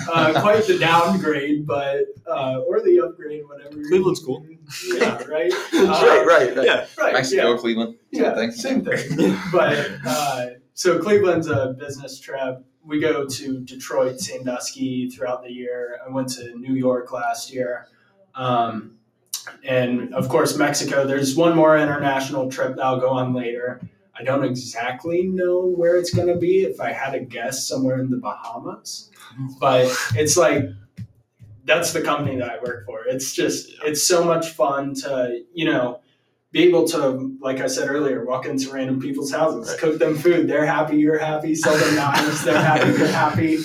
uh, 0.09 0.41
quite 0.41 0.67
the 0.67 0.79
downgrade, 0.79 1.67
but 1.67 2.07
uh, 2.27 2.61
or 2.61 2.81
the 2.81 3.01
upgrade, 3.01 3.47
whatever. 3.47 3.83
Cleveland's 3.89 4.21
cool. 4.21 4.47
Yeah, 4.95 5.23
right. 5.25 5.53
right, 5.73 6.25
right, 6.27 6.57
right. 6.57 6.67
Yeah. 6.67 6.87
Right. 6.99 7.13
Mexico, 7.13 7.53
yeah. 7.53 7.59
Cleveland. 7.59 7.97
Yeah, 8.11 8.35
thing. 8.35 8.51
same 8.53 8.85
thing. 8.85 9.37
but 9.53 9.91
uh, 10.07 10.47
so 10.75 10.99
Cleveland's 10.99 11.49
a 11.49 11.75
business 11.79 12.19
trip. 12.19 12.65
We 12.85 13.01
go 13.01 13.27
to 13.27 13.61
Detroit, 13.61 14.21
Sandusky 14.21 15.11
throughout 15.11 15.43
the 15.43 15.53
year. 15.53 15.99
I 16.07 16.11
went 16.11 16.29
to 16.35 16.57
New 16.57 16.75
York 16.75 17.13
last 17.13 17.53
year. 17.53 17.89
Um, 18.35 18.99
and 19.65 20.13
of 20.15 20.29
course, 20.29 20.57
Mexico. 20.57 21.07
There's 21.07 21.37
one 21.37 21.55
more 21.57 21.77
international 21.79 22.51
trip 22.51 22.77
that 22.77 22.85
I'll 22.85 23.01
go 23.01 23.11
on 23.11 23.35
later. 23.35 23.81
I 24.19 24.25
don't 24.25 24.45
exactly 24.45 25.25
know 25.25 25.67
where 25.67 25.97
it's 25.99 26.13
going 26.13 26.29
to 26.29 26.37
be. 26.37 26.63
If 26.63 26.81
I 26.81 26.93
had 26.93 27.15
a 27.15 27.21
guess, 27.21 27.69
somewhere 27.69 27.99
in 28.01 28.11
the 28.11 28.17
Bahamas. 28.17 29.11
But 29.61 29.95
it's 30.15 30.37
like 30.37 30.65
that's 31.65 31.93
the 31.93 32.01
company 32.01 32.37
that 32.37 32.49
I 32.51 32.59
work 32.63 32.87
for. 32.87 33.05
It's 33.07 33.35
just 33.35 33.71
it's 33.85 34.03
so 34.03 34.25
much 34.25 34.51
fun 34.51 34.95
to 34.97 35.43
you 35.53 35.67
know 35.67 36.01
be 36.53 36.63
able 36.63 36.87
to, 36.89 37.37
like 37.41 37.61
I 37.61 37.67
said 37.67 37.91
earlier, 37.91 38.25
walk 38.25 38.47
into 38.47 38.71
random 38.71 39.01
people's 39.01 39.31
houses, 39.33 39.69
Right. 39.69 39.79
cook 39.79 39.99
them 39.99 40.17
food. 40.17 40.49
They're 40.49 40.65
happy, 40.65 40.97
you're 40.97 41.19
happy. 41.19 41.55
Sell 41.55 41.77
them 41.77 41.97
knives, 41.97 42.45
they're 42.45 42.59
happy, 42.63 42.97
you're 42.97 43.09
happy. 43.09 43.59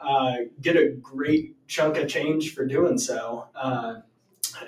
Uh, 0.00 0.34
get 0.62 0.76
a 0.76 0.90
great 1.02 1.56
chunk 1.66 1.98
of 1.98 2.08
change 2.08 2.54
for 2.54 2.64
doing 2.64 2.96
so, 2.96 3.48
uh, 3.54 3.96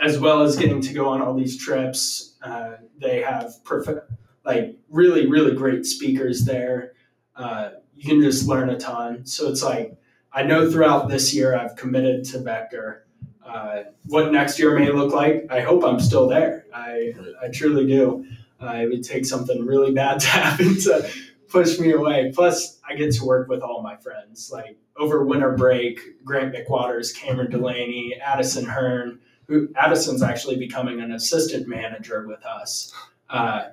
as 0.03 0.18
well 0.18 0.42
as 0.42 0.57
getting 0.57 0.81
to 0.81 0.92
go 0.92 1.09
on 1.09 1.22
all 1.22 1.35
these 1.35 1.57
trips. 1.57 2.37
Uh, 2.42 2.76
they 2.98 3.20
have 3.22 3.62
perfect, 3.64 4.11
like 4.44 4.76
really, 4.88 5.26
really 5.26 5.55
great 5.55 5.87
speakers 5.87 6.44
there. 6.44 6.92
Uh, 7.37 7.70
you 7.94 8.09
can 8.09 8.20
just 8.20 8.46
learn 8.46 8.70
a 8.70 8.79
ton. 8.79 9.24
So 9.26 9.48
it's 9.48 9.62
like 9.62 9.96
I 10.33 10.42
know 10.42 10.70
throughout 10.70 11.09
this 11.09 11.35
year 11.35 11.57
I've 11.57 11.76
committed 11.76 12.24
to 12.26 12.38
Vector. 12.38 13.07
Uh, 13.44 13.85
what 14.07 14.31
next 14.31 14.59
year 14.59 14.79
may 14.79 14.90
look 14.92 15.12
like, 15.12 15.46
I 15.50 15.61
hope 15.61 15.85
I'm 15.85 15.98
still 15.98 16.29
there. 16.29 16.66
I, 16.72 17.14
I 17.42 17.48
truly 17.48 17.87
do. 17.87 18.26
Uh, 18.61 18.74
it 18.74 18.90
would 18.90 19.03
take 19.03 19.24
something 19.24 19.64
really 19.66 19.92
bad 19.92 20.20
to 20.20 20.26
happen 20.29 20.79
to 20.81 21.11
push 21.48 21.79
me 21.79 21.92
away. 21.92 22.33
Plus, 22.35 22.79
I 22.88 22.94
get 22.94 23.12
to 23.14 23.24
work 23.24 23.48
with 23.48 23.61
all 23.61 23.83
my 23.83 23.96
friends. 23.96 24.50
Like 24.53 24.79
over 24.96 25.24
winter 25.24 25.53
break, 25.53 26.24
Grant 26.24 26.55
McWaters, 26.55 27.14
Cameron 27.14 27.50
Delaney, 27.50 28.14
Addison 28.24 28.66
Hearn, 28.66 29.18
who 29.50 29.68
Addison's 29.74 30.22
actually 30.22 30.56
becoming 30.56 31.00
an 31.00 31.10
assistant 31.12 31.66
manager 31.66 32.26
with 32.28 32.44
us, 32.46 32.92
uh, 33.30 33.64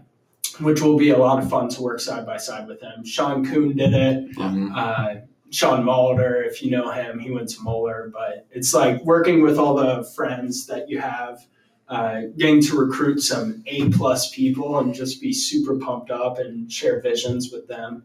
which 0.60 0.82
will 0.82 0.98
be 0.98 1.12
a 1.12 1.18
lot 1.18 1.38
of 1.42 1.48
fun 1.48 1.70
to 1.70 1.82
work 1.84 2.00
side 2.00 2.26
by 2.26 2.36
side 2.38 2.68
with 2.68 2.82
him. 2.82 3.06
Sean 3.06 3.46
Kuhn 3.46 3.78
did 3.78 3.94
it 3.94 4.36
Mhm. 4.36 4.76
uh, 4.76 5.22
Sean 5.52 5.86
Mulder, 5.86 6.44
if 6.44 6.62
you 6.64 6.72
know 6.72 6.90
him, 6.92 7.20
he 7.20 7.30
went 7.32 7.48
to 7.50 7.62
Moeller. 7.62 8.12
But 8.12 8.48
it's 8.52 8.74
like 8.74 9.06
working 9.06 9.44
with 9.44 9.58
all 9.60 9.76
the 9.76 10.04
friends 10.16 10.66
that 10.66 10.90
you 10.90 11.00
have, 11.00 11.46
uh, 11.88 12.22
getting 12.38 12.60
to 12.64 12.76
recruit 12.76 13.22
some 13.22 13.64
A 13.68 13.88
plus 13.90 14.32
people 14.36 14.80
and 14.80 14.94
just 14.96 15.22
be 15.22 15.32
super 15.32 15.78
pumped 15.78 16.10
up 16.12 16.40
and 16.40 16.70
share 16.72 17.00
visions 17.02 17.52
with 17.52 17.68
them. 17.68 18.04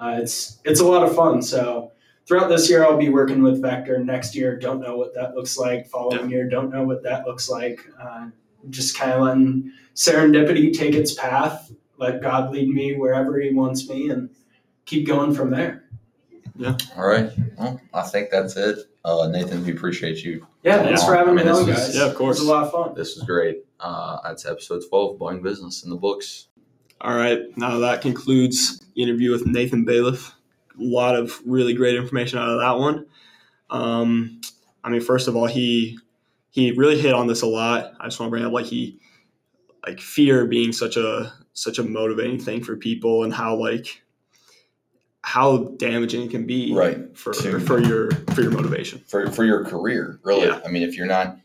Uh, 0.00 0.20
it's 0.22 0.58
it's 0.64 0.78
a 0.80 0.86
lot 0.86 1.02
of 1.02 1.14
fun. 1.16 1.42
So 1.42 1.90
throughout 2.28 2.48
this 2.48 2.68
year, 2.70 2.84
I'll 2.84 2.98
be 2.98 3.08
working 3.08 3.42
with 3.42 3.60
Vector. 3.60 3.98
Next 4.04 4.36
year, 4.36 4.56
don't 4.58 4.80
know 4.80 4.96
what 4.96 5.14
that 5.14 5.34
looks 5.34 5.56
like. 5.58 5.88
Following 5.88 6.30
year, 6.30 6.48
don't 6.48 6.70
know 6.70 6.84
what 6.84 7.02
that 7.02 7.26
looks 7.26 7.48
like. 7.48 7.80
Uh, 8.00 8.28
just 8.70 8.96
kind 8.96 9.12
of 9.12 9.22
letting 9.22 9.72
serendipity 9.94 10.76
take 10.76 10.94
its 10.94 11.14
path. 11.14 11.72
Let 11.96 12.20
God 12.22 12.52
lead 12.52 12.68
me 12.68 12.94
wherever 12.96 13.40
He 13.40 13.52
wants 13.52 13.88
me, 13.88 14.10
and 14.10 14.30
keep 14.84 15.06
going 15.06 15.34
from 15.34 15.50
there. 15.50 15.84
Yeah. 16.56 16.76
All 16.96 17.06
right. 17.06 17.30
Well, 17.56 17.80
I 17.94 18.02
think 18.02 18.30
that's 18.30 18.56
it. 18.56 18.78
Uh, 19.04 19.28
Nathan, 19.28 19.64
we 19.64 19.72
appreciate 19.72 20.22
you. 20.24 20.46
Yeah, 20.64 20.82
thanks 20.82 21.04
for 21.04 21.14
having 21.14 21.34
I 21.38 21.42
me 21.42 21.42
this 21.44 21.56
on, 21.58 21.66
was- 21.66 21.76
guys. 21.76 21.96
yeah, 21.96 22.06
of 22.06 22.14
course. 22.14 22.38
It 22.38 22.42
was 22.42 22.48
a 22.48 22.52
lot 22.52 22.64
of 22.64 22.72
fun. 22.72 22.94
This 22.94 23.14
was 23.16 23.24
great. 23.24 23.64
Uh, 23.80 24.18
that's 24.24 24.44
episode 24.44 24.82
12, 24.88 25.18
Budding 25.18 25.40
Business 25.42 25.84
in 25.84 25.90
the 25.90 25.96
books. 25.96 26.48
All 27.00 27.14
right. 27.14 27.38
Now 27.56 27.78
that 27.78 28.02
concludes 28.02 28.80
the 28.94 29.02
interview 29.02 29.30
with 29.30 29.46
Nathan 29.46 29.86
Bayliff. 29.86 30.32
A 30.78 30.82
lot 30.82 31.14
of 31.16 31.40
really 31.44 31.74
great 31.74 31.96
information 31.96 32.38
out 32.38 32.48
of 32.50 32.60
that 32.60 32.78
one. 32.78 33.06
Um, 33.70 34.40
I 34.84 34.90
mean, 34.90 35.00
first 35.00 35.28
of 35.28 35.36
all, 35.36 35.46
he 35.46 35.98
he 36.50 36.72
really 36.72 36.98
hit 37.00 37.14
on 37.14 37.26
this 37.26 37.42
a 37.42 37.46
lot. 37.46 37.92
I 38.00 38.04
just 38.06 38.18
want 38.20 38.28
to 38.28 38.30
bring 38.30 38.44
up 38.44 38.52
like 38.52 38.66
he 38.66 38.98
like 39.86 40.00
fear 40.00 40.46
being 40.46 40.72
such 40.72 40.96
a 40.96 41.32
such 41.52 41.78
a 41.78 41.82
motivating 41.82 42.38
thing 42.38 42.62
for 42.62 42.76
people 42.76 43.24
and 43.24 43.32
how 43.34 43.56
like 43.56 44.02
how 45.22 45.58
damaging 45.76 46.22
it 46.22 46.30
can 46.30 46.46
be 46.46 46.72
Right. 46.72 47.16
for 47.16 47.32
To- 47.34 47.60
for 47.60 47.80
your 47.80 48.10
for 48.34 48.42
your 48.42 48.50
motivation. 48.52 49.00
For, 49.06 49.30
for 49.30 49.44
your 49.44 49.64
career, 49.64 50.20
really. 50.22 50.46
Yeah. 50.46 50.60
I 50.64 50.68
mean, 50.68 50.82
if 50.82 50.96
you're 50.96 51.06
not, 51.06 51.38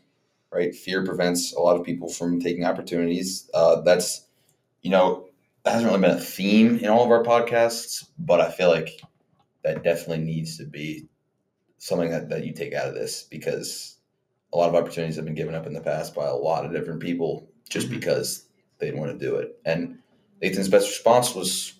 right, 0.50 0.74
fear 0.74 1.04
prevents 1.04 1.52
a 1.52 1.60
lot 1.60 1.76
of 1.78 1.84
people 1.84 2.08
from 2.08 2.40
taking 2.40 2.64
opportunities. 2.64 3.50
Uh, 3.52 3.80
that's, 3.82 4.26
you 4.82 4.90
know, 4.90 5.28
that 5.64 5.72
hasn't 5.72 5.90
really 5.90 6.00
been 6.00 6.16
a 6.16 6.20
theme 6.20 6.78
in 6.78 6.86
all 6.86 7.04
of 7.04 7.10
our 7.10 7.22
podcasts, 7.24 8.08
but 8.18 8.40
I 8.40 8.50
feel 8.50 8.68
like 8.68 9.00
that 9.64 9.82
definitely 9.82 10.24
needs 10.24 10.58
to 10.58 10.64
be 10.64 11.06
something 11.78 12.10
that, 12.10 12.28
that 12.28 12.44
you 12.44 12.52
take 12.52 12.74
out 12.74 12.88
of 12.88 12.94
this 12.94 13.24
because 13.24 13.96
a 14.52 14.56
lot 14.56 14.68
of 14.68 14.74
opportunities 14.74 15.16
have 15.16 15.24
been 15.24 15.34
given 15.34 15.54
up 15.54 15.66
in 15.66 15.72
the 15.72 15.80
past 15.80 16.14
by 16.14 16.26
a 16.26 16.34
lot 16.34 16.64
of 16.64 16.72
different 16.72 17.00
people 17.00 17.48
just 17.68 17.88
Mhm. 17.88 17.98
because 17.98 18.46
they 18.78 18.86
didn't 18.86 19.00
want 19.00 19.18
to 19.18 19.26
do 19.26 19.36
it. 19.36 19.58
And 19.64 19.98
Nathan's 20.40 20.68
best 20.68 20.86
response 20.88 21.34
was 21.34 21.74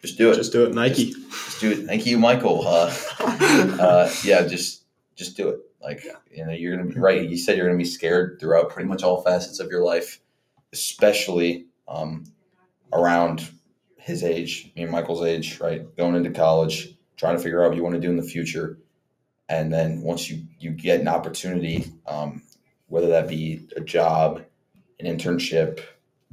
just 0.00 0.18
do 0.18 0.30
it. 0.30 0.36
Just 0.36 0.52
do 0.52 0.64
it, 0.64 0.74
Nike. 0.74 1.12
Just 1.12 1.60
do 1.60 1.70
it. 1.72 1.86
Thank 1.86 2.06
you, 2.06 2.18
Michael. 2.18 2.66
Uh, 2.66 2.94
uh, 3.20 4.12
yeah, 4.24 4.46
just 4.46 4.84
just 5.16 5.36
do 5.36 5.48
it. 5.48 5.60
Like 5.80 6.04
you 6.30 6.44
know, 6.44 6.52
you're 6.52 6.76
gonna 6.76 6.88
be 6.88 6.98
right. 7.00 7.28
You 7.28 7.36
said 7.36 7.56
you're 7.56 7.66
gonna 7.66 7.78
be 7.78 7.84
scared 7.84 8.38
throughout 8.40 8.70
pretty 8.70 8.88
much 8.88 9.02
all 9.02 9.22
facets 9.22 9.58
of 9.60 9.70
your 9.70 9.82
life, 9.84 10.20
especially 10.72 11.66
um, 11.88 12.24
around 12.92 13.48
his 14.08 14.24
age, 14.24 14.72
me 14.74 14.82
and 14.82 14.90
Michael's 14.90 15.22
age, 15.24 15.60
right? 15.60 15.82
Going 15.96 16.16
into 16.16 16.30
college, 16.30 16.96
trying 17.16 17.36
to 17.36 17.42
figure 17.42 17.62
out 17.62 17.68
what 17.68 17.76
you 17.76 17.84
want 17.84 17.94
to 17.94 18.00
do 18.00 18.10
in 18.10 18.16
the 18.16 18.22
future. 18.22 18.78
and 19.48 19.72
then 19.72 20.02
once 20.02 20.28
you 20.30 20.44
you 20.58 20.70
get 20.70 21.00
an 21.00 21.08
opportunity, 21.08 21.92
um, 22.06 22.42
whether 22.88 23.08
that 23.08 23.28
be 23.28 23.66
a 23.76 23.80
job, 23.80 24.42
an 25.00 25.06
internship, 25.06 25.80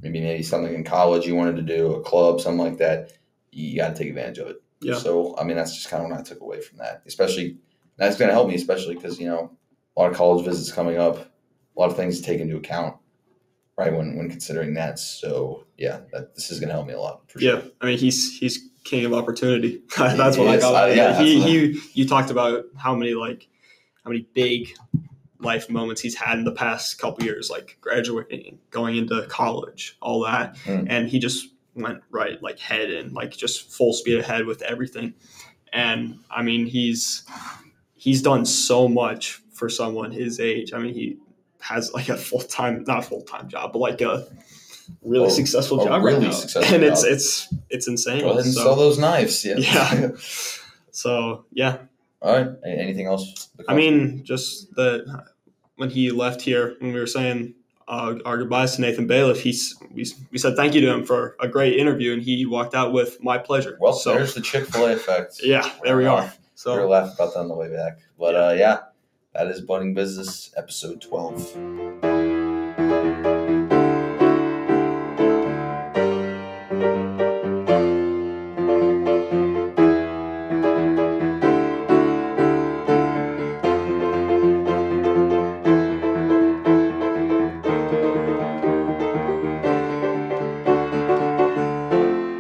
maybe 0.02 0.20
maybe 0.22 0.44
something 0.44 0.74
in 0.74 0.84
college 0.84 1.26
you 1.28 1.36
wanted 1.36 1.56
to 1.58 1.62
do, 1.78 1.94
a 1.94 2.02
club, 2.02 2.42
something 2.42 2.66
like 2.66 2.78
that, 2.80 3.12
you 3.52 3.78
got 3.78 3.90
to 3.90 3.96
take 3.96 4.10
advantage 4.10 4.40
of 4.40 4.48
it. 4.48 4.62
Yeah. 4.82 4.98
So 4.98 5.36
I 5.38 5.44
mean, 5.44 5.58
that's 5.58 5.76
just 5.76 5.90
kind 5.90 6.04
of 6.04 6.10
what 6.10 6.20
I 6.20 6.24
took 6.24 6.42
away 6.42 6.62
from 6.62 6.78
that. 6.80 7.04
Especially 7.06 7.58
that's 7.98 8.18
going 8.18 8.30
to 8.30 8.34
help 8.34 8.48
me, 8.50 8.56
especially 8.56 8.96
because 8.96 9.20
you 9.20 9.28
know 9.28 9.52
a 9.96 10.02
lot 10.02 10.12
of 10.12 10.18
college 10.18 10.46
visits 10.46 10.72
coming 10.72 10.98
up, 10.98 11.18
a 11.18 11.80
lot 11.80 11.90
of 11.92 11.98
things 11.98 12.20
to 12.20 12.26
take 12.26 12.42
into 12.42 12.58
account, 12.58 12.96
right? 13.78 13.94
When 13.94 14.18
when 14.18 14.30
considering 14.30 14.74
that. 14.76 15.00
So 15.00 15.65
yeah, 15.78 16.02
that, 16.12 16.36
this 16.36 16.52
is 16.52 16.60
going 16.60 16.70
to 16.70 16.74
help 16.74 16.88
me 16.88 16.94
a 16.94 17.00
lot 17.00 17.22
Yeah, 17.38 17.62
sure. 17.62 17.64
I 17.82 17.86
mean 17.88 17.98
he's 17.98 18.38
he's 18.38 18.70
king 18.84 19.06
of 19.06 19.14
opportunity. 19.14 19.82
that's 19.98 20.38
what 20.38 20.48
I 20.48 20.58
got. 20.58 20.74
Uh, 20.74 20.78
out 20.78 20.90
of 20.92 20.96
yeah, 20.96 21.20
he 21.22 21.42
he 21.42 21.80
you 21.94 22.08
talked 22.08 22.30
about 22.32 22.66
how 22.78 22.96
many 22.96 23.14
like 23.14 23.48
how 24.04 24.12
many 24.12 24.28
big 24.34 24.70
life 25.40 25.70
moments 25.70 26.02
he's 26.02 26.16
had 26.16 26.38
in 26.38 26.44
the 26.46 26.52
past 26.52 26.98
couple 27.00 27.24
years, 27.24 27.50
like 27.50 27.78
graduating, 27.82 28.58
going 28.72 28.96
into 28.96 29.26
college, 29.28 29.98
all 30.02 30.22
that, 30.24 30.56
Mm. 30.66 30.88
and 30.90 31.10
he 31.10 31.20
just 31.20 31.48
went 31.76 32.02
right 32.10 32.42
like 32.42 32.58
head 32.60 32.90
in, 32.90 33.14
like 33.14 33.32
just 33.36 33.72
full 33.72 33.92
speed 33.94 34.20
ahead 34.20 34.46
with 34.46 34.62
everything. 34.62 35.14
And 35.74 36.20
I 36.32 36.42
mean 36.42 36.66
he's 36.68 37.24
he's 37.96 38.22
done 38.22 38.46
so 38.46 38.88
much 38.88 39.42
for 39.54 39.68
someone 39.70 40.12
his 40.12 40.40
age. 40.40 40.72
I 40.74 40.78
mean 40.80 40.94
he 40.94 41.18
has 41.60 41.92
like 41.94 42.08
a 42.10 42.16
full 42.18 42.42
time, 42.42 42.84
not 42.88 43.04
full 43.06 43.24
time 43.24 43.50
job, 43.50 43.74
but 43.74 43.80
like 43.80 44.00
a 44.02 44.28
really 45.02 45.28
Oh, 45.28 45.30
successful 45.30 45.84
job 45.84 46.04
really 46.04 46.18
right 46.20 46.24
now. 46.28 46.32
successful 46.32 46.76
and 46.76 46.84
it's 46.84 47.02
job. 47.04 47.12
it's 47.12 47.54
it's 47.70 47.88
insane. 47.88 48.22
Go 48.22 48.30
ahead 48.32 48.46
and 48.46 48.54
So- 48.54 48.64
sell 48.64 48.76
those 48.76 48.98
knives. 49.00 49.44
Yeah. 49.46 49.56
Yeah. 49.60 50.10
So 50.92 51.44
yeah, 51.52 51.80
All 52.22 52.34
right. 52.34 52.48
Anything 52.66 53.06
else? 53.08 53.50
I 53.68 53.76
mean, 53.76 54.24
just 54.24 54.74
that 54.76 55.26
when 55.76 55.90
he 55.90 56.10
left 56.12 56.42
here, 56.42 56.76
when 56.80 56.94
we 56.94 57.00
were 57.02 57.06
saying 57.06 57.54
uh, 57.90 58.16
our 58.26 58.38
goodbyes 58.38 58.76
to 58.78 58.82
Nathan 58.82 59.06
Bayliff, 59.08 59.38
he's 59.42 59.76
we, 59.94 60.06
we 60.32 60.38
said 60.38 60.56
thank 60.56 60.74
you 60.74 60.80
to 60.82 60.88
him 60.94 61.04
for 61.06 61.36
a 61.42 61.50
great 61.50 61.76
interview, 61.78 62.14
and 62.14 62.22
he 62.22 62.46
walked 62.46 62.74
out 62.76 62.94
with 62.94 63.22
my 63.22 63.38
pleasure. 63.38 63.78
well, 63.82 63.92
so 63.94 64.14
there's 64.16 64.34
the 64.34 64.42
Chick 64.42 64.66
Fil 64.68 64.86
A 64.86 64.94
effect. 64.94 65.40
yeah, 65.44 65.70
there 65.84 65.98
we 65.98 66.06
are. 66.06 66.32
So 66.56 66.74
we 66.76 66.80
were 66.80 66.88
laughing 66.88 67.14
about 67.16 67.34
that 67.34 67.40
on 67.42 67.50
the 67.50 67.56
way 67.56 67.70
back, 67.70 68.00
but 68.18 68.34
uh, 68.36 68.54
yeah, 68.58 68.78
that 69.34 69.48
is 69.48 69.60
budding 69.60 69.94
business 69.94 70.54
episode 70.56 71.02
twelve. 71.02 71.44